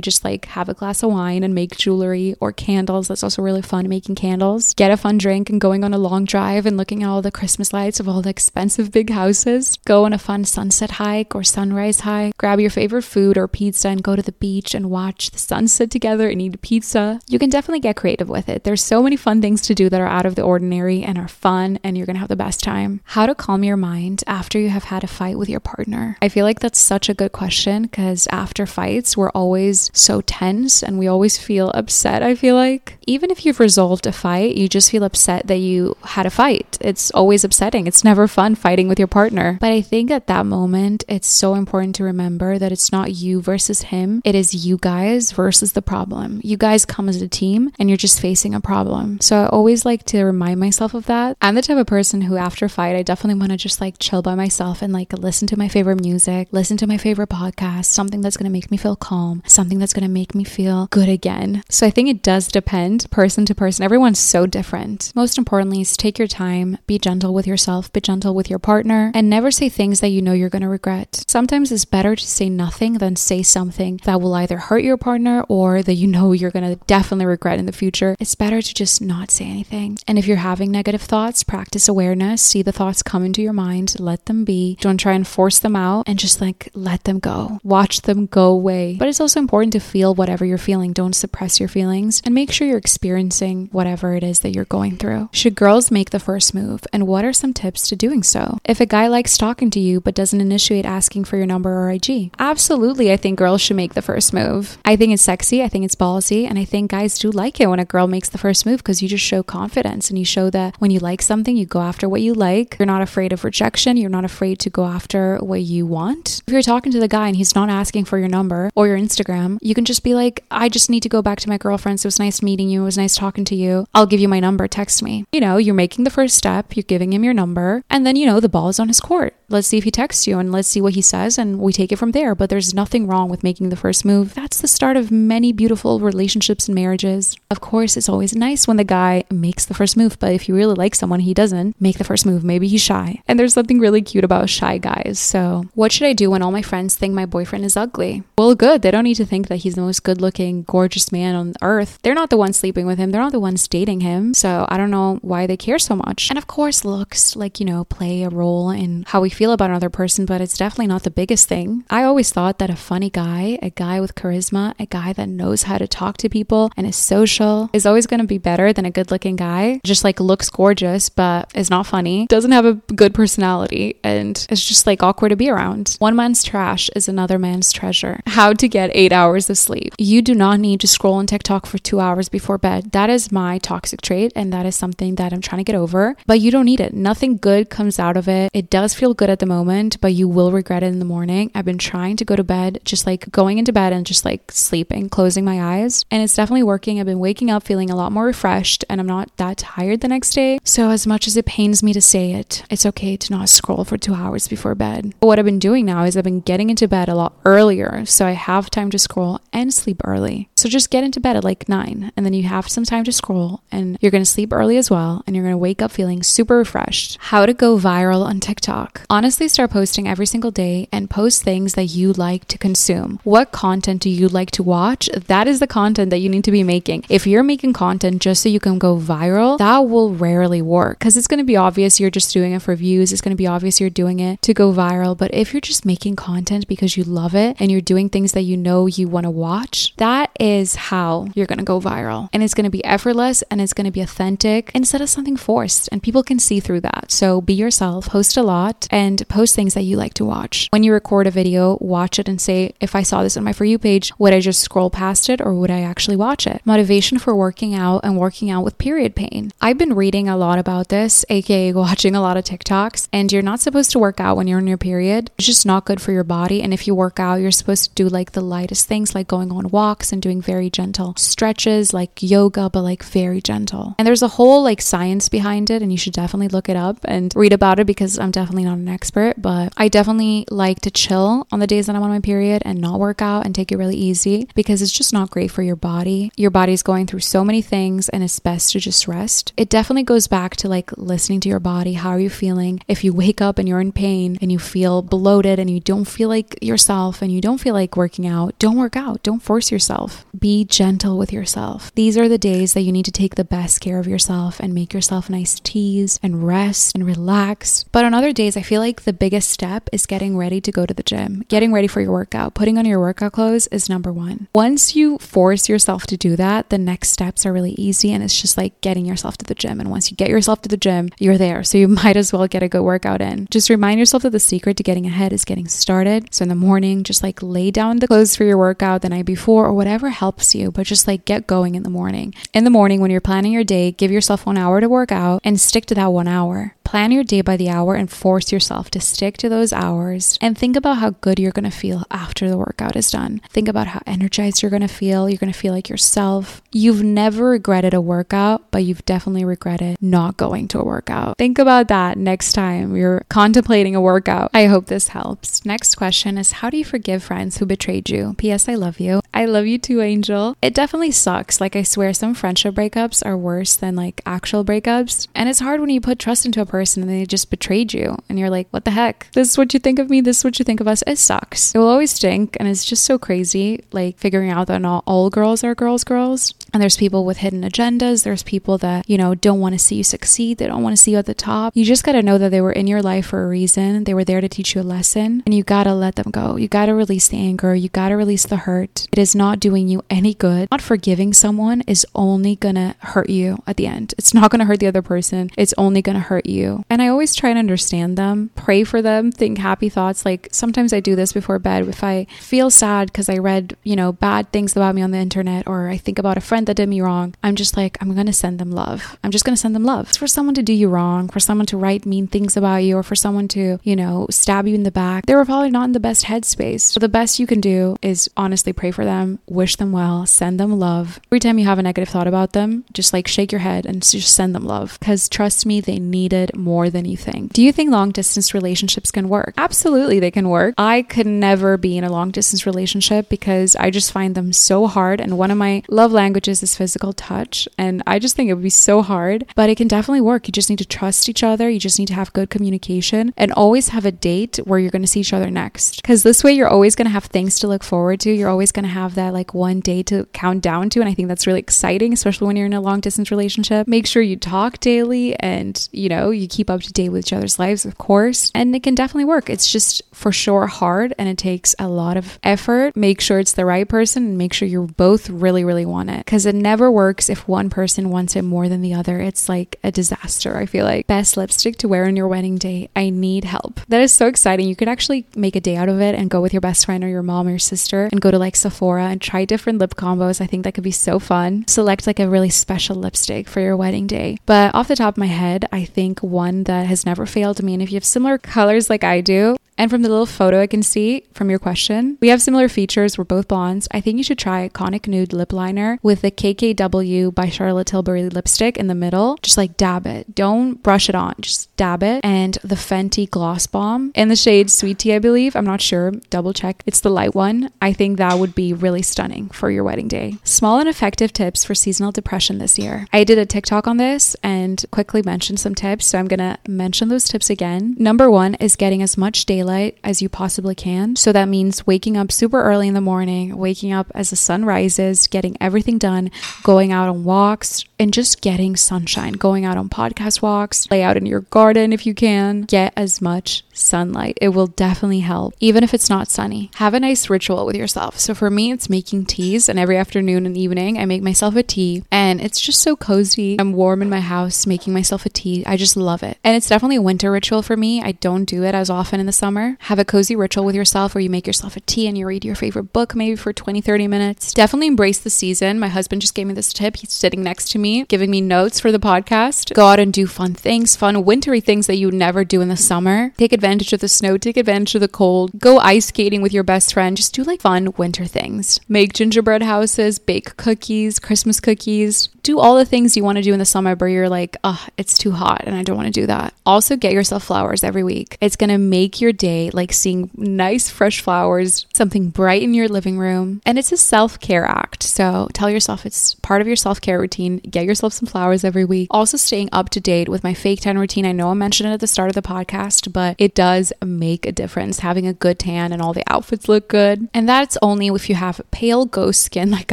just 0.00 0.24
like 0.24 0.46
have 0.46 0.70
a 0.70 0.74
glass 0.74 1.02
of 1.02 1.10
wine 1.10 1.42
and 1.42 1.54
make 1.54 1.76
jewelry 1.76 2.36
or 2.40 2.52
candles. 2.52 3.08
That's 3.08 3.22
also 3.22 3.42
really 3.42 3.60
fun 3.60 3.86
making 3.86 4.14
candles. 4.14 4.72
Get 4.72 4.92
a 4.92 4.96
fun 4.96 5.18
drink 5.18 5.50
and 5.50 5.60
going 5.60 5.84
on 5.84 5.92
a 5.92 5.98
long 5.98 6.24
drive 6.24 6.64
and 6.64 6.78
looking 6.78 7.02
at 7.02 7.10
all 7.10 7.20
the 7.20 7.30
Christmas 7.30 7.74
lights 7.74 8.00
of 8.00 8.08
all 8.08 8.22
the 8.22 8.30
expensive 8.30 8.90
big 8.90 9.10
houses. 9.10 9.76
Go 9.84 10.06
on 10.06 10.14
a 10.14 10.18
fun 10.18 10.46
sunset 10.46 10.92
hike 10.92 11.34
or 11.34 11.44
sunrise 11.66 12.00
high, 12.00 12.32
Grab 12.38 12.60
your 12.60 12.70
favorite 12.70 13.02
food 13.02 13.36
or 13.36 13.48
pizza 13.48 13.88
and 13.88 14.02
go 14.02 14.14
to 14.14 14.22
the 14.22 14.32
beach 14.32 14.72
and 14.72 14.88
watch 14.88 15.32
the 15.32 15.38
sunset 15.38 15.90
together 15.90 16.28
and 16.28 16.40
eat 16.40 16.62
pizza. 16.62 17.18
You 17.26 17.40
can 17.40 17.50
definitely 17.50 17.80
get 17.80 17.96
creative 17.96 18.28
with 18.28 18.48
it. 18.48 18.62
There's 18.62 18.84
so 18.84 19.02
many 19.02 19.16
fun 19.16 19.40
things 19.42 19.62
to 19.62 19.74
do 19.74 19.88
that 19.88 20.00
are 20.00 20.06
out 20.06 20.26
of 20.26 20.36
the 20.36 20.42
ordinary 20.42 21.02
and 21.02 21.18
are 21.18 21.26
fun, 21.26 21.80
and 21.82 21.96
you're 21.96 22.06
gonna 22.06 22.20
have 22.20 22.28
the 22.28 22.36
best 22.36 22.62
time. 22.62 23.00
How 23.04 23.26
to 23.26 23.34
calm 23.34 23.64
your 23.64 23.76
mind 23.76 24.22
after 24.28 24.60
you 24.60 24.68
have 24.68 24.84
had 24.84 25.02
a 25.02 25.08
fight 25.08 25.38
with 25.38 25.48
your 25.48 25.58
partner. 25.58 26.16
I 26.22 26.28
feel 26.28 26.44
like 26.44 26.60
that's 26.60 26.78
such 26.78 27.08
a 27.08 27.14
good 27.14 27.32
question 27.32 27.82
because 27.82 28.28
after 28.30 28.64
fights, 28.64 29.16
we're 29.16 29.30
always 29.30 29.90
so 29.92 30.20
tense 30.20 30.84
and 30.84 31.00
we 31.00 31.08
always 31.08 31.36
feel 31.36 31.70
upset. 31.70 32.22
I 32.22 32.36
feel 32.36 32.54
like 32.54 32.98
even 33.08 33.32
if 33.32 33.44
you've 33.44 33.58
resolved 33.58 34.06
a 34.06 34.12
fight, 34.12 34.54
you 34.54 34.68
just 34.68 34.92
feel 34.92 35.02
upset 35.02 35.48
that 35.48 35.56
you 35.58 35.96
had 36.04 36.26
a 36.26 36.30
fight. 36.30 36.78
It's 36.80 37.10
always 37.10 37.42
upsetting. 37.42 37.88
It's 37.88 38.04
never 38.04 38.28
fun 38.28 38.54
fighting 38.54 38.86
with 38.86 39.00
your 39.00 39.08
partner. 39.08 39.58
But 39.60 39.72
I 39.72 39.80
think 39.80 40.12
at 40.12 40.28
that 40.28 40.46
moment, 40.46 41.02
it's 41.08 41.26
so 41.26 41.55
important 41.56 41.94
to 41.96 42.04
remember 42.04 42.58
that 42.58 42.72
it's 42.72 42.92
not 42.92 43.12
you 43.12 43.40
versus 43.40 43.82
him, 43.82 44.22
it 44.24 44.34
is 44.34 44.66
you 44.66 44.78
guys 44.78 45.32
versus 45.32 45.72
the 45.72 45.82
problem. 45.82 46.40
You 46.44 46.56
guys 46.56 46.84
come 46.84 47.08
as 47.08 47.20
a 47.22 47.28
team 47.28 47.72
and 47.78 47.88
you're 47.88 47.96
just 47.96 48.20
facing 48.20 48.54
a 48.54 48.60
problem. 48.60 49.20
So 49.20 49.42
I 49.42 49.46
always 49.46 49.84
like 49.84 50.04
to 50.06 50.24
remind 50.24 50.60
myself 50.60 50.94
of 50.94 51.06
that. 51.06 51.36
I'm 51.40 51.54
the 51.54 51.62
type 51.62 51.78
of 51.78 51.86
person 51.86 52.22
who, 52.22 52.36
after 52.36 52.66
a 52.66 52.68
fight, 52.68 52.96
I 52.96 53.02
definitely 53.02 53.40
want 53.40 53.52
to 53.52 53.58
just 53.58 53.80
like 53.80 53.96
chill 53.98 54.22
by 54.22 54.34
myself 54.34 54.82
and 54.82 54.92
like 54.92 55.12
listen 55.12 55.48
to 55.48 55.58
my 55.58 55.68
favorite 55.68 56.00
music, 56.00 56.48
listen 56.52 56.76
to 56.78 56.86
my 56.86 56.98
favorite 56.98 57.28
podcast, 57.28 57.86
something 57.86 58.20
that's 58.20 58.36
going 58.36 58.44
to 58.44 58.52
make 58.52 58.70
me 58.70 58.76
feel 58.76 58.96
calm, 58.96 59.42
something 59.46 59.78
that's 59.78 59.92
going 59.92 60.06
to 60.06 60.12
make 60.12 60.34
me 60.34 60.44
feel 60.44 60.88
good 60.90 61.08
again. 61.08 61.62
So 61.68 61.86
I 61.86 61.90
think 61.90 62.08
it 62.08 62.22
does 62.22 62.48
depend 62.48 63.10
person 63.10 63.44
to 63.46 63.54
person. 63.54 63.84
Everyone's 63.84 64.18
so 64.18 64.46
different. 64.46 65.12
Most 65.14 65.38
importantly 65.38 65.80
is 65.80 65.96
take 65.96 66.18
your 66.18 66.28
time, 66.28 66.78
be 66.86 66.98
gentle 66.98 67.34
with 67.34 67.46
yourself, 67.46 67.92
be 67.92 68.00
gentle 68.00 68.34
with 68.34 68.50
your 68.50 68.58
partner, 68.58 69.12
and 69.14 69.30
never 69.30 69.50
say 69.50 69.68
things 69.68 70.00
that 70.00 70.08
you 70.08 70.22
know 70.22 70.32
you're 70.32 70.50
going 70.50 70.62
to 70.62 70.68
regret. 70.68 71.24
Sometimes 71.26 71.45
it's 71.52 71.84
better 71.84 72.16
to 72.16 72.26
say 72.26 72.48
nothing 72.48 72.94
than 72.94 73.16
say 73.16 73.42
something 73.42 74.00
that 74.04 74.20
will 74.20 74.34
either 74.34 74.58
hurt 74.58 74.82
your 74.82 74.96
partner 74.96 75.44
or 75.48 75.82
that 75.82 75.94
you 75.94 76.06
know 76.06 76.32
you're 76.32 76.50
going 76.50 76.68
to 76.68 76.84
definitely 76.86 77.26
regret 77.26 77.58
in 77.58 77.66
the 77.66 77.72
future. 77.72 78.16
It's 78.18 78.34
better 78.34 78.60
to 78.60 78.74
just 78.74 79.00
not 79.00 79.30
say 79.30 79.46
anything. 79.46 79.98
And 80.06 80.18
if 80.18 80.26
you're 80.26 80.38
having 80.38 80.70
negative 80.70 81.02
thoughts, 81.02 81.44
practice 81.44 81.88
awareness, 81.88 82.42
see 82.42 82.62
the 82.62 82.72
thoughts 82.72 83.02
come 83.02 83.24
into 83.24 83.42
your 83.42 83.52
mind, 83.52 83.98
let 84.00 84.26
them 84.26 84.44
be. 84.44 84.76
Don't 84.80 84.98
try 84.98 85.12
and 85.12 85.26
force 85.26 85.58
them 85.58 85.76
out 85.76 86.04
and 86.08 86.18
just 86.18 86.40
like 86.40 86.70
let 86.74 87.04
them 87.04 87.18
go. 87.18 87.60
Watch 87.62 88.02
them 88.02 88.26
go 88.26 88.46
away. 88.46 88.96
But 88.98 89.08
it's 89.08 89.20
also 89.20 89.40
important 89.40 89.72
to 89.74 89.80
feel 89.80 90.14
whatever 90.14 90.44
you're 90.44 90.58
feeling. 90.58 90.92
Don't 90.92 91.14
suppress 91.14 91.60
your 91.60 91.68
feelings 91.68 92.22
and 92.24 92.34
make 92.34 92.50
sure 92.50 92.66
you're 92.66 92.78
experiencing 92.78 93.68
whatever 93.72 94.14
it 94.14 94.22
is 94.22 94.40
that 94.40 94.54
you're 94.54 94.64
going 94.64 94.96
through. 94.96 95.28
Should 95.32 95.54
girls 95.54 95.90
make 95.90 96.10
the 96.10 96.20
first 96.20 96.54
move? 96.54 96.84
And 96.92 97.06
what 97.06 97.24
are 97.24 97.32
some 97.32 97.54
tips 97.54 97.88
to 97.88 97.96
doing 97.96 98.22
so? 98.22 98.58
If 98.64 98.80
a 98.80 98.86
guy 98.86 99.06
likes 99.06 99.38
talking 99.38 99.70
to 99.70 99.80
you 99.80 100.00
but 100.00 100.14
doesn't 100.14 100.40
initiate 100.40 100.86
asking 100.86 101.24
for 101.26 101.36
your 101.36 101.46
number 101.46 101.72
or 101.72 101.90
IG, 101.90 102.32
absolutely, 102.38 103.12
I 103.12 103.16
think 103.16 103.38
girls 103.38 103.60
should 103.60 103.76
make 103.76 103.94
the 103.94 104.02
first 104.02 104.32
move. 104.32 104.78
I 104.84 104.96
think 104.96 105.12
it's 105.12 105.22
sexy, 105.22 105.62
I 105.62 105.68
think 105.68 105.84
it's 105.84 105.94
ballsy, 105.94 106.48
and 106.48 106.58
I 106.58 106.64
think 106.64 106.90
guys 106.90 107.18
do 107.18 107.30
like 107.30 107.60
it 107.60 107.68
when 107.68 107.80
a 107.80 107.84
girl 107.84 108.06
makes 108.06 108.28
the 108.28 108.38
first 108.38 108.64
move 108.64 108.78
because 108.78 109.02
you 109.02 109.08
just 109.08 109.24
show 109.24 109.42
confidence 109.42 110.08
and 110.08 110.18
you 110.18 110.24
show 110.24 110.50
that 110.50 110.76
when 110.78 110.90
you 110.90 110.98
like 111.00 111.22
something, 111.22 111.56
you 111.56 111.66
go 111.66 111.80
after 111.80 112.08
what 112.08 112.22
you 112.22 112.34
like. 112.34 112.76
You're 112.78 112.86
not 112.86 113.02
afraid 113.02 113.32
of 113.32 113.44
rejection, 113.44 113.96
you're 113.96 114.10
not 114.10 114.24
afraid 114.24 114.58
to 114.60 114.70
go 114.70 114.86
after 114.86 115.38
what 115.38 115.62
you 115.62 115.86
want. 115.86 116.42
If 116.46 116.52
you're 116.52 116.62
talking 116.62 116.92
to 116.92 117.00
the 117.00 117.08
guy 117.08 117.28
and 117.28 117.36
he's 117.36 117.54
not 117.54 117.68
asking 117.68 118.04
for 118.04 118.18
your 118.18 118.28
number 118.28 118.70
or 118.74 118.86
your 118.86 118.98
Instagram, 118.98 119.58
you 119.60 119.74
can 119.74 119.84
just 119.84 120.04
be 120.04 120.14
like, 120.14 120.44
I 120.50 120.68
just 120.68 120.90
need 120.90 121.02
to 121.02 121.08
go 121.08 121.22
back 121.22 121.40
to 121.40 121.48
my 121.48 121.58
girlfriends. 121.58 122.04
It 122.04 122.08
was 122.08 122.18
nice 122.18 122.42
meeting 122.42 122.68
you. 122.68 122.82
It 122.82 122.84
was 122.84 122.98
nice 122.98 123.16
talking 123.16 123.44
to 123.46 123.54
you. 123.54 123.86
I'll 123.94 124.06
give 124.06 124.20
you 124.20 124.28
my 124.28 124.40
number. 124.40 124.68
Text 124.68 125.02
me. 125.02 125.24
You 125.32 125.40
know, 125.40 125.56
you're 125.56 125.74
making 125.74 126.04
the 126.04 126.10
first 126.10 126.36
step, 126.36 126.76
you're 126.76 126.82
giving 126.84 127.12
him 127.12 127.24
your 127.24 127.34
number, 127.34 127.82
and 127.90 128.06
then, 128.06 128.16
you 128.16 128.26
know, 128.26 128.40
the 128.40 128.48
ball 128.48 128.68
is 128.68 128.78
on 128.78 128.88
his 128.88 129.00
court. 129.00 129.34
Let's 129.48 129.68
see 129.68 129.78
if 129.78 129.84
he 129.84 129.90
texts 129.90 130.26
you 130.26 130.38
and 130.38 130.50
let's 130.50 130.68
see 130.68 130.80
what 130.80 130.94
he 130.94 131.02
says, 131.02 131.15
and 131.16 131.58
we 131.58 131.72
take 131.72 131.92
it 131.92 131.96
from 131.96 132.12
there. 132.12 132.34
But 132.34 132.50
there's 132.50 132.74
nothing 132.74 133.06
wrong 133.06 133.28
with 133.28 133.42
making 133.42 133.70
the 133.70 133.76
first 133.76 134.04
move. 134.04 134.34
That's 134.34 134.60
the 134.60 134.68
start 134.68 134.96
of 134.96 135.10
many 135.10 135.52
beautiful 135.52 136.00
relationships 136.00 136.68
and 136.68 136.74
marriages. 136.74 137.36
Of 137.50 137.60
course, 137.60 137.96
it's 137.96 138.08
always 138.08 138.34
nice 138.34 138.68
when 138.68 138.76
the 138.76 138.84
guy 138.84 139.24
makes 139.30 139.64
the 139.64 139.74
first 139.74 139.96
move, 139.96 140.18
but 140.18 140.32
if 140.32 140.48
you 140.48 140.54
really 140.54 140.74
like 140.74 140.94
someone, 140.94 141.20
he 141.20 141.34
doesn't 141.34 141.80
make 141.80 141.98
the 141.98 142.04
first 142.04 142.26
move. 142.26 142.44
Maybe 142.44 142.68
he's 142.68 142.82
shy. 142.82 143.22
And 143.26 143.38
there's 143.38 143.54
something 143.54 143.80
really 143.80 144.02
cute 144.02 144.24
about 144.24 144.50
shy 144.50 144.78
guys. 144.78 145.18
So, 145.18 145.64
what 145.74 145.92
should 145.92 146.06
I 146.06 146.12
do 146.12 146.30
when 146.30 146.42
all 146.42 146.52
my 146.52 146.62
friends 146.62 146.94
think 146.94 147.14
my 147.14 147.26
boyfriend 147.26 147.64
is 147.64 147.76
ugly? 147.76 148.22
Well, 148.38 148.54
good. 148.54 148.82
They 148.82 148.90
don't 148.90 149.04
need 149.04 149.14
to 149.16 149.26
think 149.26 149.48
that 149.48 149.58
he's 149.58 149.74
the 149.74 149.80
most 149.80 150.02
good 150.02 150.20
looking, 150.20 150.62
gorgeous 150.64 151.10
man 151.10 151.34
on 151.34 151.54
earth. 151.62 151.98
They're 152.02 152.14
not 152.14 152.30
the 152.30 152.36
ones 152.36 152.56
sleeping 152.56 152.86
with 152.86 152.98
him, 152.98 153.10
they're 153.10 153.22
not 153.22 153.32
the 153.32 153.40
ones 153.40 153.66
dating 153.66 154.00
him. 154.00 154.34
So, 154.34 154.66
I 154.68 154.76
don't 154.76 154.90
know 154.90 155.18
why 155.22 155.46
they 155.46 155.56
care 155.56 155.78
so 155.78 155.96
much. 155.96 156.30
And 156.30 156.38
of 156.38 156.46
course, 156.46 156.84
looks 156.84 157.36
like, 157.36 157.60
you 157.60 157.66
know, 157.66 157.84
play 157.84 158.22
a 158.22 158.28
role 158.28 158.70
in 158.70 159.04
how 159.08 159.20
we 159.20 159.30
feel 159.30 159.52
about 159.52 159.70
another 159.70 159.90
person, 159.90 160.26
but 160.26 160.40
it's 160.40 160.58
definitely 160.58 160.88
not 160.88 161.02
the 161.06 161.10
biggest 161.12 161.48
thing. 161.48 161.84
I 161.88 162.02
always 162.02 162.32
thought 162.32 162.58
that 162.58 162.68
a 162.68 162.74
funny 162.74 163.10
guy, 163.10 163.60
a 163.62 163.70
guy 163.70 164.00
with 164.00 164.16
charisma, 164.16 164.74
a 164.76 164.86
guy 164.86 165.12
that 165.12 165.28
knows 165.28 165.62
how 165.62 165.78
to 165.78 165.86
talk 165.86 166.16
to 166.16 166.28
people 166.28 166.72
and 166.76 166.84
is 166.84 166.96
social 166.96 167.70
is 167.72 167.86
always 167.86 168.08
going 168.08 168.18
to 168.18 168.26
be 168.26 168.38
better 168.38 168.72
than 168.72 168.84
a 168.84 168.90
good 168.90 169.12
looking 169.12 169.36
guy. 169.36 169.80
Just 169.84 170.02
like 170.02 170.18
looks 170.18 170.50
gorgeous, 170.50 171.08
but 171.08 171.48
is 171.54 171.70
not 171.70 171.86
funny, 171.86 172.26
doesn't 172.26 172.50
have 172.50 172.64
a 172.64 172.74
good 173.02 173.14
personality, 173.14 174.00
and 174.02 174.48
is 174.50 174.64
just 174.64 174.84
like 174.84 175.00
awkward 175.00 175.28
to 175.28 175.36
be 175.36 175.48
around. 175.48 175.94
One 176.00 176.16
man's 176.16 176.42
trash 176.42 176.90
is 176.96 177.06
another 177.06 177.38
man's 177.38 177.72
treasure. 177.72 178.20
How 178.26 178.52
to 178.54 178.66
get 178.66 178.90
eight 178.92 179.12
hours 179.12 179.48
of 179.48 179.58
sleep. 179.58 179.94
You 179.98 180.22
do 180.22 180.34
not 180.34 180.58
need 180.58 180.80
to 180.80 180.88
scroll 180.88 181.14
on 181.14 181.28
TikTok 181.28 181.66
for 181.66 181.78
two 181.78 182.00
hours 182.00 182.28
before 182.28 182.58
bed. 182.58 182.90
That 182.90 183.10
is 183.10 183.30
my 183.30 183.58
toxic 183.58 184.00
trait, 184.00 184.32
and 184.34 184.52
that 184.52 184.66
is 184.66 184.74
something 184.74 185.14
that 185.14 185.32
I'm 185.32 185.40
trying 185.40 185.60
to 185.60 185.70
get 185.70 185.78
over. 185.78 186.16
But 186.26 186.40
you 186.40 186.50
don't 186.50 186.64
need 186.64 186.80
it. 186.80 186.94
Nothing 186.94 187.36
good 187.36 187.70
comes 187.70 188.00
out 188.00 188.16
of 188.16 188.28
it. 188.28 188.50
It 188.52 188.70
does 188.70 188.92
feel 188.92 189.14
good 189.14 189.30
at 189.30 189.38
the 189.38 189.46
moment, 189.46 190.00
but 190.00 190.12
you 190.12 190.26
will 190.26 190.50
regret 190.50 190.82
it 190.82 190.95
in 190.96 190.98
the 190.98 191.04
morning. 191.04 191.50
I've 191.54 191.66
been 191.66 191.76
trying 191.76 192.16
to 192.16 192.24
go 192.24 192.36
to 192.36 192.42
bed, 192.42 192.80
just 192.84 193.06
like 193.06 193.30
going 193.30 193.58
into 193.58 193.72
bed 193.72 193.92
and 193.92 194.06
just 194.06 194.24
like 194.24 194.50
sleeping, 194.50 195.10
closing 195.10 195.44
my 195.44 195.62
eyes, 195.62 196.04
and 196.10 196.22
it's 196.22 196.34
definitely 196.34 196.62
working. 196.62 196.98
I've 196.98 197.06
been 197.06 197.18
waking 197.18 197.50
up 197.50 197.64
feeling 197.64 197.90
a 197.90 197.96
lot 197.96 198.12
more 198.12 198.24
refreshed, 198.24 198.84
and 198.88 198.98
I'm 198.98 199.06
not 199.06 199.36
that 199.36 199.58
tired 199.58 200.00
the 200.00 200.08
next 200.08 200.30
day. 200.30 200.58
So, 200.64 200.90
as 200.90 201.06
much 201.06 201.26
as 201.26 201.36
it 201.36 201.44
pains 201.44 201.82
me 201.82 201.92
to 201.92 202.00
say 202.00 202.32
it, 202.32 202.64
it's 202.70 202.86
okay 202.86 203.16
to 203.16 203.32
not 203.32 203.50
scroll 203.50 203.84
for 203.84 203.98
two 203.98 204.14
hours 204.14 204.48
before 204.48 204.74
bed. 204.74 205.12
But 205.20 205.26
what 205.26 205.38
I've 205.38 205.44
been 205.44 205.58
doing 205.58 205.84
now 205.84 206.04
is 206.04 206.16
I've 206.16 206.24
been 206.24 206.40
getting 206.40 206.70
into 206.70 206.88
bed 206.88 207.08
a 207.08 207.14
lot 207.14 207.34
earlier, 207.44 208.06
so 208.06 208.26
I 208.26 208.32
have 208.32 208.70
time 208.70 208.90
to 208.90 208.98
scroll 208.98 209.40
and 209.52 209.72
sleep 209.72 210.00
early. 210.04 210.48
So, 210.56 210.70
just 210.70 210.90
get 210.90 211.04
into 211.04 211.20
bed 211.20 211.36
at 211.36 211.44
like 211.44 211.68
nine, 211.68 212.12
and 212.16 212.24
then 212.24 212.32
you 212.32 212.44
have 212.44 212.66
some 212.66 212.84
time 212.84 213.04
to 213.04 213.12
scroll, 213.12 213.60
and 213.70 213.98
you're 214.00 214.10
gonna 214.10 214.24
sleep 214.24 214.54
early 214.54 214.78
as 214.78 214.90
well, 214.90 215.22
and 215.26 215.36
you're 215.36 215.44
gonna 215.44 215.58
wake 215.58 215.82
up 215.82 215.90
feeling 215.92 216.22
super 216.22 216.56
refreshed. 216.56 217.18
How 217.20 217.44
to 217.44 217.52
go 217.52 217.76
viral 217.76 218.24
on 218.24 218.40
TikTok. 218.40 219.02
Honestly, 219.10 219.48
start 219.48 219.70
posting 219.70 220.08
every 220.08 220.24
single 220.24 220.50
day 220.50 220.88
and 220.90 221.10
post 221.10 221.42
things 221.42 221.74
that 221.74 221.84
you 221.84 222.14
like 222.14 222.48
to 222.48 222.56
consume. 222.56 223.20
What 223.22 223.52
content 223.52 224.00
do 224.00 224.08
you 224.08 224.28
like 224.28 224.50
to 224.52 224.62
watch? 224.62 225.10
That 225.14 225.46
is 225.46 225.60
the 225.60 225.66
content 225.66 226.08
that 226.08 226.20
you 226.20 226.30
need 226.30 226.44
to 226.44 226.50
be 226.50 226.62
making. 226.62 227.04
If 227.10 227.26
you're 227.26 227.42
making 227.42 227.74
content 227.74 228.22
just 228.22 228.42
so 228.42 228.48
you 228.48 228.60
can 228.60 228.78
go 228.78 228.96
viral, 228.96 229.58
that 229.58 229.80
will 229.80 230.14
rarely 230.14 230.62
work 230.62 231.00
because 231.00 231.18
it's 231.18 231.26
to 231.26 231.44
be 231.44 231.56
obvious 231.56 232.00
you're 232.00 232.08
just 232.10 232.32
doing 232.32 232.52
it 232.52 232.62
for 232.62 232.74
views. 232.74 233.12
It's 233.12 233.20
to 233.20 233.34
be 233.34 233.46
obvious 233.46 233.78
you're 233.78 233.90
doing 233.90 234.20
it 234.20 234.40
to 234.40 234.54
go 234.54 234.72
viral. 234.72 235.18
But 235.18 235.34
if 235.34 235.52
you're 235.52 235.60
just 235.60 235.84
making 235.84 236.16
content 236.16 236.66
because 236.66 236.96
you 236.96 237.04
love 237.04 237.34
it 237.34 237.56
and 237.58 237.70
you're 237.70 237.82
doing 237.82 238.08
things 238.08 238.32
that 238.32 238.42
you 238.42 238.56
know 238.56 238.86
you 238.86 239.06
want 239.06 239.24
to 239.24 239.30
watch, 239.30 239.94
that 239.98 240.30
is 240.40 240.45
how 240.54 241.28
you're 241.34 241.46
going 241.46 241.58
to 241.58 241.64
go 241.64 241.80
viral. 241.80 242.28
And 242.32 242.42
it's 242.42 242.54
going 242.54 242.64
to 242.64 242.70
be 242.70 242.84
effortless 242.84 243.42
and 243.50 243.60
it's 243.60 243.72
going 243.72 243.84
to 243.84 243.90
be 243.90 244.00
authentic 244.00 244.70
instead 244.74 245.00
of 245.00 245.08
something 245.08 245.36
forced. 245.36 245.88
And 245.90 246.02
people 246.02 246.22
can 246.22 246.38
see 246.38 246.60
through 246.60 246.80
that. 246.80 247.10
So 247.10 247.40
be 247.40 247.54
yourself, 247.54 248.08
post 248.08 248.36
a 248.36 248.42
lot, 248.42 248.86
and 248.90 249.26
post 249.28 249.54
things 249.54 249.74
that 249.74 249.82
you 249.82 249.96
like 249.96 250.14
to 250.14 250.24
watch. 250.24 250.68
When 250.70 250.82
you 250.82 250.92
record 250.92 251.26
a 251.26 251.30
video, 251.30 251.78
watch 251.80 252.18
it 252.18 252.28
and 252.28 252.40
say, 252.40 252.74
if 252.80 252.94
I 252.94 253.02
saw 253.02 253.22
this 253.22 253.36
on 253.36 253.44
my 253.44 253.52
For 253.52 253.64
You 253.64 253.78
page, 253.78 254.12
would 254.18 254.32
I 254.32 254.40
just 254.40 254.60
scroll 254.60 254.90
past 254.90 255.28
it 255.28 255.40
or 255.40 255.54
would 255.54 255.70
I 255.70 255.80
actually 255.80 256.16
watch 256.16 256.46
it? 256.46 256.60
Motivation 256.64 257.18
for 257.18 257.34
working 257.34 257.74
out 257.74 258.00
and 258.04 258.18
working 258.18 258.50
out 258.50 258.64
with 258.64 258.78
period 258.78 259.14
pain. 259.14 259.52
I've 259.60 259.78
been 259.78 259.94
reading 259.94 260.28
a 260.28 260.36
lot 260.36 260.58
about 260.58 260.88
this, 260.88 261.24
aka 261.28 261.72
watching 261.86 262.14
a 262.14 262.20
lot 262.20 262.36
of 262.36 262.44
TikToks, 262.44 263.08
and 263.12 263.32
you're 263.32 263.42
not 263.42 263.60
supposed 263.60 263.90
to 263.92 263.98
work 263.98 264.20
out 264.20 264.36
when 264.36 264.46
you're 264.46 264.58
in 264.58 264.66
your 264.66 264.78
period. 264.78 265.30
It's 265.38 265.46
just 265.46 265.66
not 265.66 265.84
good 265.84 266.00
for 266.00 266.12
your 266.12 266.24
body. 266.24 266.62
And 266.62 266.72
if 266.72 266.86
you 266.86 266.94
work 266.94 267.18
out, 267.18 267.40
you're 267.40 267.50
supposed 267.50 267.88
to 267.88 267.94
do 267.94 268.08
like 268.08 268.32
the 268.32 268.40
lightest 268.40 268.86
things, 268.86 269.14
like 269.14 269.28
going 269.28 269.50
on 269.50 269.68
walks 269.68 270.12
and 270.12 270.22
doing 270.22 270.35
very 270.40 270.70
gentle 270.70 271.14
stretches 271.16 271.92
like 271.92 272.22
yoga, 272.22 272.70
but 272.70 272.82
like 272.82 273.02
very 273.02 273.40
gentle. 273.40 273.94
And 273.98 274.06
there's 274.06 274.22
a 274.22 274.28
whole 274.28 274.62
like 274.62 274.82
science 274.82 275.28
behind 275.28 275.70
it, 275.70 275.82
and 275.82 275.90
you 275.90 275.98
should 275.98 276.12
definitely 276.12 276.48
look 276.48 276.68
it 276.68 276.76
up 276.76 276.98
and 277.04 277.32
read 277.34 277.52
about 277.52 277.80
it 277.80 277.86
because 277.86 278.18
I'm 278.18 278.30
definitely 278.30 278.64
not 278.64 278.78
an 278.78 278.88
expert, 278.88 279.34
but 279.40 279.72
I 279.76 279.88
definitely 279.88 280.46
like 280.50 280.80
to 280.82 280.90
chill 280.90 281.46
on 281.50 281.60
the 281.60 281.66
days 281.66 281.86
that 281.86 281.96
I'm 281.96 282.02
on 282.02 282.10
my 282.10 282.20
period 282.20 282.62
and 282.64 282.80
not 282.80 283.00
work 283.00 283.22
out 283.22 283.46
and 283.46 283.54
take 283.54 283.72
it 283.72 283.78
really 283.78 283.96
easy 283.96 284.48
because 284.54 284.82
it's 284.82 284.92
just 284.92 285.12
not 285.12 285.30
great 285.30 285.50
for 285.50 285.62
your 285.62 285.76
body. 285.76 286.30
Your 286.36 286.50
body's 286.50 286.82
going 286.82 287.06
through 287.06 287.20
so 287.20 287.44
many 287.44 287.62
things 287.62 288.08
and 288.08 288.22
it's 288.22 288.38
best 288.38 288.72
to 288.72 288.80
just 288.80 289.08
rest. 289.08 289.52
It 289.56 289.70
definitely 289.70 290.02
goes 290.02 290.26
back 290.26 290.56
to 290.56 290.68
like 290.68 290.96
listening 290.96 291.40
to 291.40 291.48
your 291.48 291.60
body. 291.60 291.94
How 291.94 292.10
are 292.10 292.20
you 292.20 292.30
feeling? 292.30 292.80
If 292.88 293.04
you 293.04 293.12
wake 293.12 293.40
up 293.40 293.58
and 293.58 293.68
you're 293.68 293.80
in 293.80 293.92
pain 293.92 294.38
and 294.40 294.52
you 294.52 294.58
feel 294.58 295.02
bloated 295.02 295.58
and 295.58 295.70
you 295.70 295.80
don't 295.80 296.04
feel 296.04 296.28
like 296.28 296.58
yourself 296.62 297.22
and 297.22 297.32
you 297.32 297.40
don't 297.40 297.58
feel 297.58 297.74
like 297.74 297.96
working 297.96 298.26
out, 298.26 298.58
don't 298.58 298.76
work 298.76 298.96
out. 298.96 299.22
Don't 299.22 299.42
force 299.42 299.72
yourself. 299.72 300.25
Be 300.38 300.64
gentle 300.64 301.16
with 301.16 301.32
yourself. 301.32 301.94
These 301.94 302.18
are 302.18 302.28
the 302.28 302.36
days 302.36 302.74
that 302.74 302.82
you 302.82 302.92
need 302.92 303.04
to 303.04 303.12
take 303.12 303.36
the 303.36 303.44
best 303.44 303.80
care 303.80 303.98
of 303.98 304.06
yourself 304.06 304.60
and 304.60 304.74
make 304.74 304.92
yourself 304.92 305.30
nice 305.30 305.60
teas 305.60 306.18
and 306.22 306.46
rest 306.46 306.94
and 306.94 307.06
relax. 307.06 307.84
But 307.92 308.04
on 308.04 308.12
other 308.12 308.32
days, 308.32 308.56
I 308.56 308.62
feel 308.62 308.80
like 308.80 309.02
the 309.02 309.12
biggest 309.12 309.48
step 309.48 309.88
is 309.92 310.04
getting 310.04 310.36
ready 310.36 310.60
to 310.60 310.72
go 310.72 310.84
to 310.84 310.92
the 310.92 311.02
gym, 311.02 311.44
getting 311.48 311.72
ready 311.72 311.86
for 311.86 312.00
your 312.00 312.12
workout. 312.12 312.54
Putting 312.54 312.76
on 312.76 312.84
your 312.84 313.00
workout 313.00 313.32
clothes 313.32 313.66
is 313.68 313.88
number 313.88 314.12
one. 314.12 314.48
Once 314.54 314.94
you 314.94 315.16
force 315.18 315.68
yourself 315.68 316.06
to 316.08 316.16
do 316.16 316.36
that, 316.36 316.68
the 316.70 316.78
next 316.78 317.10
steps 317.10 317.46
are 317.46 317.52
really 317.52 317.72
easy 317.78 318.12
and 318.12 318.22
it's 318.22 318.38
just 318.38 318.58
like 318.58 318.78
getting 318.80 319.06
yourself 319.06 319.38
to 319.38 319.46
the 319.46 319.54
gym. 319.54 319.80
And 319.80 319.90
once 319.90 320.10
you 320.10 320.16
get 320.16 320.28
yourself 320.28 320.60
to 320.62 320.68
the 320.68 320.76
gym, 320.76 321.08
you're 321.18 321.38
there. 321.38 321.62
So 321.64 321.78
you 321.78 321.88
might 322.02 322.16
as 322.16 322.32
well 322.32 322.46
get 322.46 322.62
a 322.62 322.68
good 322.68 322.82
workout 322.82 323.22
in. 323.22 323.46
Just 323.50 323.70
remind 323.70 323.98
yourself 323.98 324.24
that 324.24 324.30
the 324.30 324.40
secret 324.40 324.76
to 324.76 324.82
getting 324.82 325.06
ahead 325.06 325.32
is 325.32 325.44
getting 325.44 325.68
started. 325.68 326.34
So 326.34 326.42
in 326.42 326.48
the 326.50 326.54
morning, 326.54 327.04
just 327.04 327.22
like 327.22 327.42
lay 327.42 327.70
down 327.70 327.98
the 327.98 328.08
clothes 328.08 328.36
for 328.36 328.44
your 328.44 328.58
workout 328.58 329.02
the 329.02 329.08
night 329.08 329.24
before 329.24 329.64
or 329.64 329.72
whatever 329.72 330.10
helps 330.10 330.25
you, 330.54 330.70
but 330.70 330.86
just 330.86 331.06
like 331.06 331.24
get 331.24 331.46
going 331.46 331.74
in 331.74 331.82
the 331.82 331.90
morning. 331.90 332.34
In 332.52 332.64
the 332.64 332.70
morning, 332.70 333.00
when 333.00 333.10
you're 333.10 333.20
planning 333.20 333.52
your 333.52 333.64
day, 333.64 333.92
give 333.92 334.10
yourself 334.10 334.46
one 334.46 334.56
hour 334.58 334.80
to 334.80 334.88
work 334.88 335.12
out 335.12 335.40
and 335.44 335.60
stick 335.60 335.86
to 335.86 335.94
that 335.94 336.12
one 336.12 336.28
hour. 336.28 336.74
Plan 336.84 337.10
your 337.10 337.24
day 337.24 337.40
by 337.40 337.56
the 337.56 337.68
hour 337.68 337.96
and 337.96 338.08
force 338.08 338.52
yourself 338.52 338.90
to 338.90 339.00
stick 339.00 339.36
to 339.38 339.48
those 339.48 339.72
hours 339.72 340.38
and 340.40 340.56
think 340.56 340.76
about 340.76 340.98
how 340.98 341.10
good 341.10 341.40
you're 341.40 341.50
going 341.50 341.64
to 341.64 341.76
feel 341.76 342.04
after 342.12 342.48
the 342.48 342.56
workout 342.56 342.94
is 342.94 343.10
done. 343.10 343.40
Think 343.50 343.66
about 343.66 343.88
how 343.88 344.02
energized 344.06 344.62
you're 344.62 344.70
going 344.70 344.82
to 344.82 344.88
feel. 344.88 345.28
You're 345.28 345.38
going 345.38 345.52
to 345.52 345.58
feel 345.58 345.72
like 345.72 345.88
yourself. 345.88 346.62
You've 346.70 347.02
never 347.02 347.50
regretted 347.50 347.92
a 347.92 348.00
workout, 348.00 348.70
but 348.70 348.84
you've 348.84 349.04
definitely 349.04 349.44
regretted 349.44 349.96
not 350.00 350.36
going 350.36 350.68
to 350.68 350.78
a 350.78 350.84
workout. 350.84 351.36
Think 351.38 351.58
about 351.58 351.88
that 351.88 352.18
next 352.18 352.52
time 352.52 352.94
you're 352.94 353.24
contemplating 353.28 353.96
a 353.96 354.00
workout. 354.00 354.50
I 354.54 354.66
hope 354.66 354.86
this 354.86 355.08
helps. 355.08 355.64
Next 355.64 355.96
question 355.96 356.38
is 356.38 356.52
How 356.52 356.70
do 356.70 356.76
you 356.76 356.84
forgive 356.84 357.24
friends 357.24 357.58
who 357.58 357.66
betrayed 357.66 358.08
you? 358.08 358.34
P.S. 358.38 358.68
I 358.68 358.74
love 358.74 359.00
you. 359.00 359.22
I 359.36 359.44
love 359.44 359.66
you 359.66 359.76
too, 359.76 360.00
Angel. 360.00 360.56
It 360.62 360.72
definitely 360.72 361.10
sucks. 361.10 361.60
Like, 361.60 361.76
I 361.76 361.82
swear, 361.82 362.14
some 362.14 362.32
friendship 362.32 362.74
breakups 362.74 363.22
are 363.26 363.36
worse 363.36 363.76
than 363.76 363.94
like 363.94 364.22
actual 364.24 364.64
breakups. 364.64 365.28
And 365.34 365.46
it's 365.46 365.58
hard 365.58 365.78
when 365.78 365.90
you 365.90 366.00
put 366.00 366.18
trust 366.18 366.46
into 366.46 366.62
a 366.62 366.64
person 366.64 367.02
and 367.02 367.12
they 367.12 367.26
just 367.26 367.50
betrayed 367.50 367.92
you 367.92 368.16
and 368.30 368.38
you're 368.38 368.48
like, 368.48 368.66
what 368.70 368.86
the 368.86 368.92
heck? 368.92 369.28
This 369.32 369.50
is 369.50 369.58
what 369.58 369.74
you 369.74 369.78
think 369.78 369.98
of 369.98 370.08
me. 370.08 370.22
This 370.22 370.38
is 370.38 370.44
what 370.44 370.58
you 370.58 370.64
think 370.64 370.80
of 370.80 370.88
us. 370.88 371.04
It 371.06 371.18
sucks. 371.18 371.74
It 371.74 371.78
will 371.78 371.88
always 371.88 372.12
stink. 372.12 372.56
And 372.58 372.66
it's 372.66 372.86
just 372.86 373.04
so 373.04 373.18
crazy, 373.18 373.84
like 373.92 374.16
figuring 374.16 374.50
out 374.50 374.68
that 374.68 374.80
not 374.80 375.04
all 375.06 375.28
girls 375.28 375.62
are 375.62 375.74
girls, 375.74 376.02
girls. 376.02 376.54
And 376.76 376.82
there's 376.82 376.98
people 376.98 377.24
with 377.24 377.38
hidden 377.38 377.62
agendas. 377.62 378.22
There's 378.22 378.42
people 378.42 378.76
that, 378.76 379.08
you 379.08 379.16
know, 379.16 379.34
don't 379.34 379.60
want 379.60 379.74
to 379.74 379.78
see 379.78 379.96
you 379.96 380.04
succeed. 380.04 380.58
They 380.58 380.66
don't 380.66 380.82
want 380.82 380.94
to 380.94 381.02
see 381.02 381.12
you 381.12 381.16
at 381.16 381.24
the 381.24 381.32
top. 381.32 381.74
You 381.74 381.86
just 381.86 382.04
got 382.04 382.12
to 382.12 382.22
know 382.22 382.36
that 382.36 382.50
they 382.50 382.60
were 382.60 382.70
in 382.70 382.86
your 382.86 383.00
life 383.00 383.28
for 383.28 383.42
a 383.42 383.48
reason. 383.48 384.04
They 384.04 384.12
were 384.12 384.26
there 384.26 384.42
to 384.42 384.48
teach 384.48 384.74
you 384.74 384.82
a 384.82 384.82
lesson 384.82 385.42
and 385.46 385.54
you 385.54 385.64
got 385.64 385.84
to 385.84 385.94
let 385.94 386.16
them 386.16 386.30
go. 386.30 386.56
You 386.56 386.68
got 386.68 386.84
to 386.84 386.94
release 386.94 387.28
the 387.28 387.38
anger. 387.38 387.74
You 387.74 387.88
got 387.88 388.10
to 388.10 388.14
release 388.14 388.44
the 388.44 388.58
hurt. 388.58 389.08
It 389.10 389.18
is 389.18 389.34
not 389.34 389.58
doing 389.58 389.88
you 389.88 390.04
any 390.10 390.34
good. 390.34 390.68
Not 390.70 390.82
forgiving 390.82 391.32
someone 391.32 391.80
is 391.86 392.06
only 392.14 392.56
going 392.56 392.74
to 392.74 392.94
hurt 392.98 393.30
you 393.30 393.62
at 393.66 393.78
the 393.78 393.86
end. 393.86 394.12
It's 394.18 394.34
not 394.34 394.50
going 394.50 394.60
to 394.60 394.66
hurt 394.66 394.80
the 394.80 394.86
other 394.86 395.00
person. 395.00 395.50
It's 395.56 395.72
only 395.78 396.02
going 396.02 396.16
to 396.16 396.20
hurt 396.20 396.44
you. 396.44 396.84
And 396.90 397.00
I 397.00 397.08
always 397.08 397.34
try 397.34 397.54
to 397.54 397.58
understand 397.58 398.18
them, 398.18 398.50
pray 398.54 398.84
for 398.84 399.00
them, 399.00 399.32
think 399.32 399.56
happy 399.56 399.88
thoughts. 399.88 400.26
Like 400.26 400.48
sometimes 400.52 400.92
I 400.92 401.00
do 401.00 401.16
this 401.16 401.32
before 401.32 401.58
bed. 401.58 401.88
If 401.88 402.04
I 402.04 402.26
feel 402.38 402.68
sad 402.68 403.06
because 403.06 403.30
I 403.30 403.38
read, 403.38 403.78
you 403.82 403.96
know, 403.96 404.12
bad 404.12 404.52
things 404.52 404.76
about 404.76 404.94
me 404.94 405.00
on 405.00 405.12
the 405.12 405.16
internet 405.16 405.66
or 405.66 405.88
I 405.88 405.96
think 405.96 406.18
about 406.18 406.36
a 406.36 406.42
friend 406.42 406.65
that 406.66 406.76
did 406.76 406.88
me 406.88 407.00
wrong, 407.00 407.34
I'm 407.42 407.56
just 407.56 407.76
like, 407.76 407.96
I'm 408.00 408.14
going 408.14 408.26
to 408.26 408.32
send 408.32 408.58
them 408.58 408.70
love. 408.70 409.18
I'm 409.24 409.30
just 409.30 409.44
going 409.44 409.54
to 409.54 409.60
send 409.60 409.74
them 409.74 409.84
love. 409.84 410.08
It's 410.08 410.16
for 410.16 410.26
someone 410.26 410.54
to 410.54 410.62
do 410.62 410.72
you 410.72 410.88
wrong, 410.88 411.28
for 411.28 411.40
someone 411.40 411.66
to 411.66 411.76
write 411.76 412.06
mean 412.06 412.26
things 412.26 412.56
about 412.56 412.78
you, 412.78 412.96
or 412.96 413.02
for 413.02 413.16
someone 413.16 413.48
to, 413.48 413.78
you 413.82 413.96
know, 413.96 414.26
stab 414.30 414.66
you 414.66 414.74
in 414.74 414.82
the 414.82 414.90
back. 414.90 415.26
They 415.26 415.34
were 415.34 415.44
probably 415.44 415.70
not 415.70 415.84
in 415.84 415.92
the 415.92 416.00
best 416.00 416.24
headspace. 416.24 416.82
So 416.82 417.00
the 417.00 417.08
best 417.08 417.38
you 417.38 417.46
can 417.46 417.60
do 417.60 417.96
is 418.02 418.30
honestly 418.36 418.72
pray 418.72 418.90
for 418.90 419.04
them, 419.04 419.38
wish 419.46 419.76
them 419.76 419.92
well, 419.92 420.26
send 420.26 420.60
them 420.60 420.78
love. 420.78 421.20
Every 421.26 421.40
time 421.40 421.58
you 421.58 421.64
have 421.66 421.78
a 421.78 421.82
negative 421.82 422.08
thought 422.08 422.26
about 422.26 422.52
them, 422.52 422.84
just 422.92 423.12
like 423.12 423.26
shake 423.28 423.52
your 423.52 423.60
head 423.60 423.86
and 423.86 424.02
just 424.02 424.34
send 424.34 424.54
them 424.54 424.64
love. 424.64 424.98
Because 424.98 425.28
trust 425.28 425.66
me, 425.66 425.80
they 425.80 425.98
need 425.98 426.32
it 426.32 426.56
more 426.56 426.90
than 426.90 427.04
you 427.04 427.16
think. 427.16 427.52
Do 427.52 427.62
you 427.62 427.72
think 427.72 427.90
long 427.90 428.10
distance 428.10 428.54
relationships 428.54 429.10
can 429.10 429.28
work? 429.28 429.54
Absolutely, 429.56 430.20
they 430.20 430.30
can 430.30 430.48
work. 430.48 430.74
I 430.78 431.02
could 431.02 431.26
never 431.26 431.76
be 431.76 431.96
in 431.96 432.04
a 432.04 432.12
long 432.12 432.30
distance 432.30 432.66
relationship 432.66 433.28
because 433.28 433.76
I 433.76 433.90
just 433.90 434.12
find 434.12 434.34
them 434.34 434.52
so 434.52 434.86
hard. 434.86 435.20
And 435.20 435.38
one 435.38 435.50
of 435.50 435.58
my 435.58 435.82
love 435.88 436.12
languages 436.12 436.45
is 436.48 436.60
this 436.60 436.76
physical 436.76 437.12
touch. 437.12 437.68
And 437.78 438.02
I 438.06 438.18
just 438.18 438.36
think 438.36 438.50
it 438.50 438.54
would 438.54 438.62
be 438.62 438.70
so 438.70 439.02
hard, 439.02 439.46
but 439.54 439.70
it 439.70 439.76
can 439.76 439.88
definitely 439.88 440.20
work. 440.20 440.46
You 440.46 440.52
just 440.52 440.70
need 440.70 440.78
to 440.78 440.84
trust 440.84 441.28
each 441.28 441.42
other. 441.42 441.68
You 441.68 441.80
just 441.80 441.98
need 441.98 442.08
to 442.08 442.14
have 442.14 442.32
good 442.32 442.50
communication 442.50 443.32
and 443.36 443.52
always 443.52 443.88
have 443.88 444.04
a 444.04 444.12
date 444.12 444.56
where 444.64 444.78
you're 444.78 444.90
going 444.90 445.02
to 445.02 445.08
see 445.08 445.20
each 445.20 445.32
other 445.32 445.50
next. 445.50 446.02
Because 446.02 446.22
this 446.22 446.42
way, 446.44 446.52
you're 446.52 446.68
always 446.68 446.94
going 446.94 447.06
to 447.06 447.12
have 447.12 447.24
things 447.24 447.58
to 447.60 447.68
look 447.68 447.82
forward 447.82 448.20
to. 448.20 448.32
You're 448.32 448.50
always 448.50 448.72
going 448.72 448.84
to 448.84 448.90
have 448.90 449.14
that 449.14 449.32
like 449.32 449.54
one 449.54 449.80
day 449.80 450.02
to 450.04 450.26
count 450.32 450.62
down 450.62 450.90
to. 450.90 451.00
And 451.00 451.08
I 451.08 451.14
think 451.14 451.28
that's 451.28 451.46
really 451.46 451.60
exciting, 451.60 452.12
especially 452.12 452.46
when 452.46 452.56
you're 452.56 452.66
in 452.66 452.72
a 452.72 452.80
long 452.80 453.00
distance 453.00 453.30
relationship. 453.30 453.86
Make 453.86 454.06
sure 454.06 454.22
you 454.22 454.36
talk 454.36 454.80
daily 454.80 455.38
and, 455.40 455.88
you 455.92 456.08
know, 456.08 456.30
you 456.30 456.48
keep 456.48 456.70
up 456.70 456.82
to 456.82 456.92
date 456.92 457.10
with 457.10 457.26
each 457.26 457.32
other's 457.32 457.58
lives, 457.58 457.84
of 457.84 457.98
course. 457.98 458.50
And 458.54 458.74
it 458.74 458.82
can 458.82 458.94
definitely 458.94 459.24
work. 459.24 459.50
It's 459.50 459.70
just 459.70 460.02
for 460.12 460.32
sure 460.32 460.66
hard 460.66 461.14
and 461.18 461.28
it 461.28 461.38
takes 461.38 461.74
a 461.78 461.88
lot 461.88 462.16
of 462.16 462.38
effort. 462.42 462.96
Make 462.96 463.20
sure 463.20 463.38
it's 463.38 463.52
the 463.52 463.64
right 463.64 463.88
person 463.88 464.24
and 464.24 464.38
make 464.38 464.52
sure 464.52 464.68
you 464.68 464.88
both 464.96 465.28
really, 465.28 465.64
really 465.64 465.86
want 465.86 466.10
it. 466.10 466.24
Because 466.36 466.44
it 466.44 466.54
never 466.54 466.90
works 466.90 467.30
if 467.30 467.48
one 467.48 467.70
person 467.70 468.10
wants 468.10 468.36
it 468.36 468.42
more 468.42 468.68
than 468.68 468.82
the 468.82 468.92
other. 468.92 469.20
It's 469.22 469.48
like 469.48 469.78
a 469.82 469.90
disaster, 469.90 470.58
I 470.58 470.66
feel 470.66 470.84
like. 470.84 471.06
Best 471.06 471.34
lipstick 471.34 471.78
to 471.78 471.88
wear 471.88 472.04
on 472.04 472.14
your 472.14 472.28
wedding 472.28 472.58
day. 472.58 472.90
I 472.94 473.08
need 473.08 473.44
help. 473.44 473.80
That 473.88 474.02
is 474.02 474.12
so 474.12 474.26
exciting. 474.26 474.68
You 474.68 474.76
could 474.76 474.86
actually 474.86 475.24
make 475.34 475.56
a 475.56 475.62
day 475.62 475.76
out 475.76 475.88
of 475.88 475.98
it 475.98 476.14
and 476.14 476.28
go 476.28 476.42
with 476.42 476.52
your 476.52 476.60
best 476.60 476.84
friend 476.84 477.02
or 477.02 477.08
your 477.08 477.22
mom 477.22 477.46
or 477.46 477.52
your 477.52 477.58
sister 477.58 478.10
and 478.12 478.20
go 478.20 478.30
to 478.30 478.38
like 478.38 478.54
Sephora 478.54 479.04
and 479.04 479.18
try 479.18 479.46
different 479.46 479.78
lip 479.78 479.94
combos. 479.94 480.42
I 480.42 480.46
think 480.46 480.64
that 480.64 480.74
could 480.74 480.84
be 480.84 480.90
so 480.90 481.18
fun. 481.18 481.64
Select 481.68 482.06
like 482.06 482.20
a 482.20 482.28
really 482.28 482.50
special 482.50 482.96
lipstick 482.96 483.48
for 483.48 483.60
your 483.60 483.74
wedding 483.74 484.06
day. 484.06 484.36
But 484.44 484.74
off 484.74 484.88
the 484.88 484.96
top 484.96 485.14
of 485.14 485.18
my 485.18 485.28
head, 485.28 485.66
I 485.72 485.86
think 485.86 486.22
one 486.22 486.64
that 486.64 486.84
has 486.84 487.06
never 487.06 487.24
failed 487.24 487.62
me, 487.62 487.72
and 487.72 487.82
if 487.82 487.90
you 487.90 487.96
have 487.96 488.04
similar 488.04 488.36
colors 488.36 488.90
like 488.90 489.04
I 489.04 489.22
do, 489.22 489.55
and 489.78 489.90
from 489.90 490.02
the 490.02 490.08
little 490.08 490.26
photo 490.26 490.60
I 490.60 490.66
can 490.66 490.82
see 490.82 491.24
from 491.32 491.50
your 491.50 491.58
question, 491.58 492.16
we 492.20 492.28
have 492.28 492.40
similar 492.40 492.68
features. 492.68 493.18
We're 493.18 493.24
both 493.24 493.48
blondes. 493.48 493.88
I 493.90 494.00
think 494.00 494.16
you 494.16 494.24
should 494.24 494.38
try 494.38 494.68
Iconic 494.68 495.06
Nude 495.06 495.32
Lip 495.32 495.52
Liner 495.52 495.98
with 496.02 496.22
the 496.22 496.30
KKW 496.30 497.34
by 497.34 497.48
Charlotte 497.48 497.88
Tilbury 497.88 498.28
lipstick 498.28 498.76
in 498.76 498.86
the 498.86 498.94
middle. 498.94 499.38
Just 499.42 499.58
like 499.58 499.76
dab 499.76 500.06
it. 500.06 500.34
Don't 500.34 500.82
brush 500.82 501.08
it 501.08 501.14
on. 501.14 501.34
Just 501.40 501.74
dab 501.76 502.02
it. 502.02 502.24
And 502.24 502.58
the 502.62 502.74
Fenty 502.74 503.28
Gloss 503.28 503.66
Bomb 503.66 504.12
in 504.14 504.28
the 504.28 504.36
shade 504.36 504.70
Sweet 504.70 504.98
Tea, 504.98 505.14
I 505.14 505.18
believe. 505.18 505.54
I'm 505.54 505.66
not 505.66 505.82
sure. 505.82 506.12
Double 506.30 506.52
check. 506.52 506.82
It's 506.86 507.00
the 507.00 507.10
light 507.10 507.34
one. 507.34 507.70
I 507.82 507.92
think 507.92 508.16
that 508.16 508.38
would 508.38 508.54
be 508.54 508.72
really 508.72 509.02
stunning 509.02 509.50
for 509.50 509.70
your 509.70 509.84
wedding 509.84 510.08
day. 510.08 510.36
Small 510.42 510.78
and 510.78 510.88
effective 510.88 511.32
tips 511.32 511.64
for 511.64 511.74
seasonal 511.74 512.12
depression 512.12 512.58
this 512.58 512.78
year. 512.78 513.06
I 513.12 513.24
did 513.24 513.38
a 513.38 513.44
TikTok 513.46 513.86
on 513.86 513.98
this 513.98 514.34
and 514.42 514.84
quickly 514.90 515.22
mentioned 515.22 515.60
some 515.60 515.74
tips. 515.74 516.06
So 516.06 516.18
I'm 516.18 516.28
going 516.28 516.38
to 516.38 516.58
mention 516.66 517.08
those 517.08 517.28
tips 517.28 517.50
again. 517.50 517.94
Number 517.98 518.30
one 518.30 518.54
is 518.54 518.76
getting 518.76 519.02
as 519.02 519.18
much 519.18 519.44
daylight 519.44 519.65
as 519.68 520.22
you 520.22 520.28
possibly 520.28 520.74
can. 520.74 521.16
So 521.16 521.32
that 521.32 521.48
means 521.48 521.86
waking 521.86 522.16
up 522.16 522.32
super 522.32 522.62
early 522.62 522.88
in 522.88 522.94
the 522.94 523.00
morning, 523.00 523.56
waking 523.56 523.92
up 523.92 524.10
as 524.14 524.30
the 524.30 524.36
sun 524.36 524.64
rises, 524.64 525.26
getting 525.26 525.56
everything 525.60 525.98
done, 525.98 526.30
going 526.62 526.92
out 526.92 527.08
on 527.08 527.24
walks, 527.24 527.84
and 527.98 528.12
just 528.12 528.42
getting 528.42 528.76
sunshine, 528.76 529.32
going 529.32 529.64
out 529.64 529.76
on 529.76 529.88
podcast 529.88 530.42
walks, 530.42 530.90
lay 530.90 531.02
out 531.02 531.16
in 531.16 531.26
your 531.26 531.40
garden 531.40 531.92
if 531.92 532.06
you 532.06 532.14
can. 532.14 532.62
Get 532.62 532.92
as 532.96 533.22
much 533.22 533.64
sunlight. 533.72 534.38
It 534.40 534.50
will 534.50 534.66
definitely 534.66 535.20
help, 535.20 535.54
even 535.60 535.82
if 535.82 535.94
it's 535.94 536.10
not 536.10 536.28
sunny. 536.28 536.70
Have 536.76 536.94
a 536.94 537.00
nice 537.00 537.30
ritual 537.30 537.64
with 537.64 537.76
yourself. 537.76 538.18
So 538.18 538.34
for 538.34 538.50
me, 538.50 538.70
it's 538.70 538.90
making 538.90 539.26
teas, 539.26 539.68
and 539.68 539.78
every 539.78 539.96
afternoon 539.96 540.46
and 540.46 540.56
evening, 540.56 540.98
I 540.98 541.06
make 541.06 541.22
myself 541.22 541.56
a 541.56 541.62
tea, 541.62 542.04
and 542.10 542.40
it's 542.40 542.60
just 542.60 542.82
so 542.82 542.96
cozy. 542.96 543.56
I'm 543.58 543.72
warm 543.72 544.02
in 544.02 544.10
my 544.10 544.20
house 544.20 544.66
making 544.66 544.92
myself 544.92 545.24
a 545.26 545.30
tea. 545.30 545.64
I 545.66 545.76
just 545.76 545.96
love 545.96 546.22
it. 546.22 546.38
And 546.44 546.56
it's 546.56 546.68
definitely 546.68 546.96
a 546.96 547.02
winter 547.02 547.30
ritual 547.30 547.62
for 547.62 547.76
me. 547.76 548.02
I 548.02 548.12
don't 548.12 548.44
do 548.44 548.62
it 548.62 548.74
as 548.74 548.90
often 548.90 549.20
in 549.20 549.26
the 549.26 549.32
summer 549.32 549.55
summer. 549.56 549.76
Have 549.80 549.98
a 549.98 550.04
cozy 550.04 550.36
ritual 550.36 550.64
with 550.64 550.74
yourself 550.74 551.14
where 551.14 551.22
you 551.22 551.30
make 551.30 551.46
yourself 551.46 551.76
a 551.76 551.80
tea 551.80 552.06
and 552.06 552.18
you 552.18 552.26
read 552.26 552.44
your 552.44 552.54
favorite 552.54 552.92
book 552.92 553.14
maybe 553.14 553.36
for 553.36 553.52
20, 553.52 553.80
30 553.80 554.08
minutes. 554.08 554.52
Definitely 554.52 554.88
embrace 554.88 555.18
the 555.18 555.30
season. 555.30 555.78
My 555.78 555.88
husband 555.88 556.20
just 556.20 556.34
gave 556.34 556.46
me 556.46 556.54
this 556.54 556.72
tip. 556.72 556.96
He's 556.96 557.12
sitting 557.12 557.42
next 557.42 557.70
to 557.70 557.78
me, 557.78 558.04
giving 558.04 558.30
me 558.30 558.40
notes 558.40 558.80
for 558.80 558.92
the 558.92 558.98
podcast. 558.98 559.74
Go 559.74 559.86
out 559.86 559.98
and 559.98 560.12
do 560.12 560.26
fun 560.26 560.54
things, 560.54 560.96
fun 560.96 561.24
wintry 561.24 561.60
things 561.60 561.86
that 561.86 561.96
you 561.96 562.10
never 562.10 562.44
do 562.44 562.60
in 562.60 562.68
the 562.68 562.76
summer. 562.76 563.32
Take 563.38 563.52
advantage 563.52 563.92
of 563.92 564.00
the 564.00 564.08
snow, 564.08 564.36
take 564.36 564.56
advantage 564.56 564.94
of 564.94 565.00
the 565.00 565.08
cold. 565.08 565.58
Go 565.58 565.78
ice 565.78 566.06
skating 566.06 566.42
with 566.42 566.52
your 566.52 566.64
best 566.64 566.92
friend. 566.92 567.16
Just 567.16 567.34
do 567.34 567.42
like 567.42 567.60
fun 567.62 567.92
winter 567.96 568.26
things. 568.26 568.78
Make 568.88 569.14
gingerbread 569.14 569.62
houses, 569.62 570.18
bake 570.18 570.56
cookies, 570.56 571.18
Christmas 571.18 571.60
cookies. 571.60 572.28
Do 572.42 572.58
all 572.58 572.76
the 572.76 572.84
things 572.84 573.16
you 573.16 573.24
want 573.24 573.36
to 573.36 573.42
do 573.42 573.52
in 573.52 573.58
the 573.58 573.64
summer, 573.64 573.96
but 573.96 574.06
you're 574.06 574.28
like, 574.28 574.56
oh, 574.62 574.86
it's 574.96 575.18
too 575.18 575.32
hot 575.32 575.62
and 575.64 575.74
I 575.74 575.82
don't 575.82 575.96
want 575.96 576.12
to 576.12 576.20
do 576.20 576.26
that. 576.26 576.54
Also, 576.64 576.96
get 576.96 577.12
yourself 577.12 577.44
flowers 577.44 577.82
every 577.82 578.04
week. 578.04 578.36
It's 578.40 578.56
going 578.56 578.70
to 578.70 578.78
make 578.78 579.20
your 579.20 579.32
day 579.32 579.45
like 579.72 579.92
seeing 579.92 580.30
nice, 580.34 580.90
fresh 580.90 581.20
flowers, 581.20 581.86
something 581.94 582.30
bright 582.30 582.62
in 582.62 582.74
your 582.74 582.88
living 582.88 583.18
room. 583.18 583.62
And 583.64 583.78
it's 583.78 583.92
a 583.92 583.96
self 583.96 584.40
care 584.40 584.64
act. 584.64 585.02
So 585.02 585.48
tell 585.52 585.70
yourself 585.70 586.04
it's 586.04 586.34
part 586.34 586.60
of 586.60 586.66
your 586.66 586.76
self 586.76 587.00
care 587.00 587.18
routine. 587.18 587.58
Get 587.58 587.84
yourself 587.84 588.12
some 588.12 588.26
flowers 588.26 588.64
every 588.64 588.84
week. 588.84 589.08
Also, 589.10 589.36
staying 589.36 589.68
up 589.72 589.90
to 589.90 590.00
date 590.00 590.28
with 590.28 590.44
my 590.44 590.54
fake 590.54 590.80
tan 590.80 590.98
routine. 590.98 591.26
I 591.26 591.32
know 591.32 591.50
I 591.50 591.54
mentioned 591.54 591.90
it 591.90 591.94
at 591.94 592.00
the 592.00 592.06
start 592.06 592.28
of 592.28 592.34
the 592.34 592.42
podcast, 592.42 593.12
but 593.12 593.36
it 593.38 593.54
does 593.54 593.92
make 594.04 594.46
a 594.46 594.52
difference 594.52 595.00
having 595.00 595.26
a 595.26 595.32
good 595.32 595.58
tan 595.58 595.92
and 595.92 596.02
all 596.02 596.12
the 596.12 596.24
outfits 596.26 596.68
look 596.68 596.88
good. 596.88 597.28
And 597.32 597.48
that's 597.48 597.78
only 597.82 598.08
if 598.08 598.28
you 598.28 598.34
have 598.34 598.60
pale 598.70 599.06
ghost 599.06 599.42
skin 599.42 599.70
like 599.76 599.92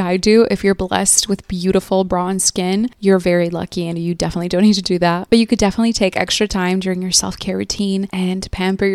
I 0.00 0.16
do. 0.16 0.46
If 0.50 0.64
you're 0.64 0.74
blessed 0.74 1.28
with 1.28 1.48
beautiful 1.48 2.04
bronze 2.04 2.44
skin, 2.44 2.90
you're 3.00 3.18
very 3.18 3.50
lucky 3.50 3.88
and 3.88 3.98
you 3.98 4.14
definitely 4.14 4.48
don't 4.48 4.62
need 4.62 4.74
to 4.74 4.82
do 4.82 4.98
that. 4.98 5.28
But 5.30 5.38
you 5.38 5.46
could 5.46 5.58
definitely 5.58 5.92
take 5.92 6.16
extra 6.16 6.46
time 6.48 6.80
during 6.80 7.02
your 7.02 7.12
self 7.12 7.38
care 7.38 7.56
routine 7.56 8.08
and 8.12 8.50
pamper 8.50 8.86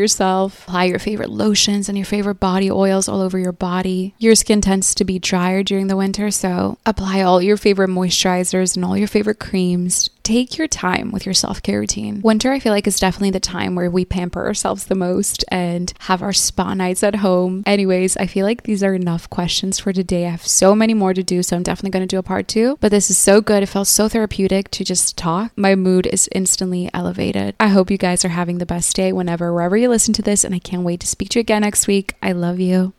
yourself. 0.50 0.68
Apply 0.68 0.84
your 0.86 1.00
favorite 1.00 1.30
lotions 1.30 1.90
and 1.90 1.98
your 1.98 2.06
favorite 2.06 2.40
body 2.40 2.70
oils 2.72 3.08
all 3.08 3.22
over 3.22 3.38
your 3.38 3.52
body. 3.52 4.14
Your 4.18 4.36
skin 4.36 4.62
tends 4.62 4.94
to 4.96 5.06
be 5.06 5.20
drier 5.20 5.64
during 5.64 5.88
the 5.88 5.98
winter, 5.98 6.32
so 6.32 6.78
apply 6.86 7.22
all 7.22 7.42
your 7.42 7.58
favorite 7.58 7.90
moisturizers 7.90 8.76
and 8.76 8.86
all 8.86 8.98
your 8.98 9.08
favorite 9.08 9.40
creams 9.40 10.10
take 10.30 10.60
your 10.60 10.68
time 10.68 11.10
with 11.12 11.26
your 11.26 11.34
self 11.34 11.64
care 11.64 11.80
routine. 11.80 12.22
Winter, 12.22 12.52
I 12.52 12.60
feel 12.60 12.72
like, 12.72 12.86
is 12.86 13.00
definitely 13.00 13.32
the 13.32 13.40
time 13.40 13.74
where 13.74 13.90
we 13.90 14.06
pamper 14.06 14.46
ourselves 14.46 14.86
the 14.86 14.96
most 14.96 15.44
and 15.48 15.92
have 16.02 16.22
our 16.22 16.34
spa 16.34 16.76
nights 16.76 17.02
at 17.02 17.16
home. 17.16 17.64
Anyways, 17.66 18.16
I 18.16 18.28
feel 18.28 18.46
like 18.46 18.64
these 18.64 18.84
are 18.84 18.94
enough 18.94 19.30
questions 19.30 19.80
for 19.80 19.92
today. 19.92 20.28
I 20.28 20.30
have 20.30 20.46
so 20.46 20.76
many 20.76 20.94
more 20.94 21.16
to 21.16 21.24
do, 21.24 21.42
so 21.42 21.56
I'm 21.56 21.64
definitely 21.64 21.92
going 21.92 22.08
to 22.08 22.16
do 22.16 22.20
a 22.20 22.24
part 22.24 22.48
two. 22.48 22.78
But 22.80 22.92
this 22.92 23.10
is 23.10 23.18
so 23.18 23.42
good. 23.42 23.64
It 23.64 23.68
felt 23.68 23.88
so 23.88 24.08
therapeutic 24.08 24.70
to 24.72 24.84
just 24.84 25.18
talk. 25.18 25.52
My 25.58 25.74
mood 25.74 26.06
is 26.06 26.30
instantly 26.32 26.92
elevated. 26.94 27.56
I 27.60 27.70
hope 27.70 27.90
you 27.90 27.98
guys 27.98 28.24
are 28.24 28.30
having 28.30 28.60
the 28.60 28.68
best 28.68 28.96
day 28.96 29.12
whenever, 29.12 29.52
wherever 29.52 29.78
you 29.78 29.90
listen 29.90 30.14
to 30.14 30.22
this, 30.22 30.44
and 30.44 30.54
I 30.54 30.60
can't 30.60 30.84
wait 30.84 31.00
to 31.00 31.08
speak 31.08 31.30
to 31.30 31.40
you 31.40 31.42
again 31.42 31.62
next 31.62 31.88
week. 31.88 32.16
I 32.22 32.34
love 32.34 32.60
you. 32.60 32.94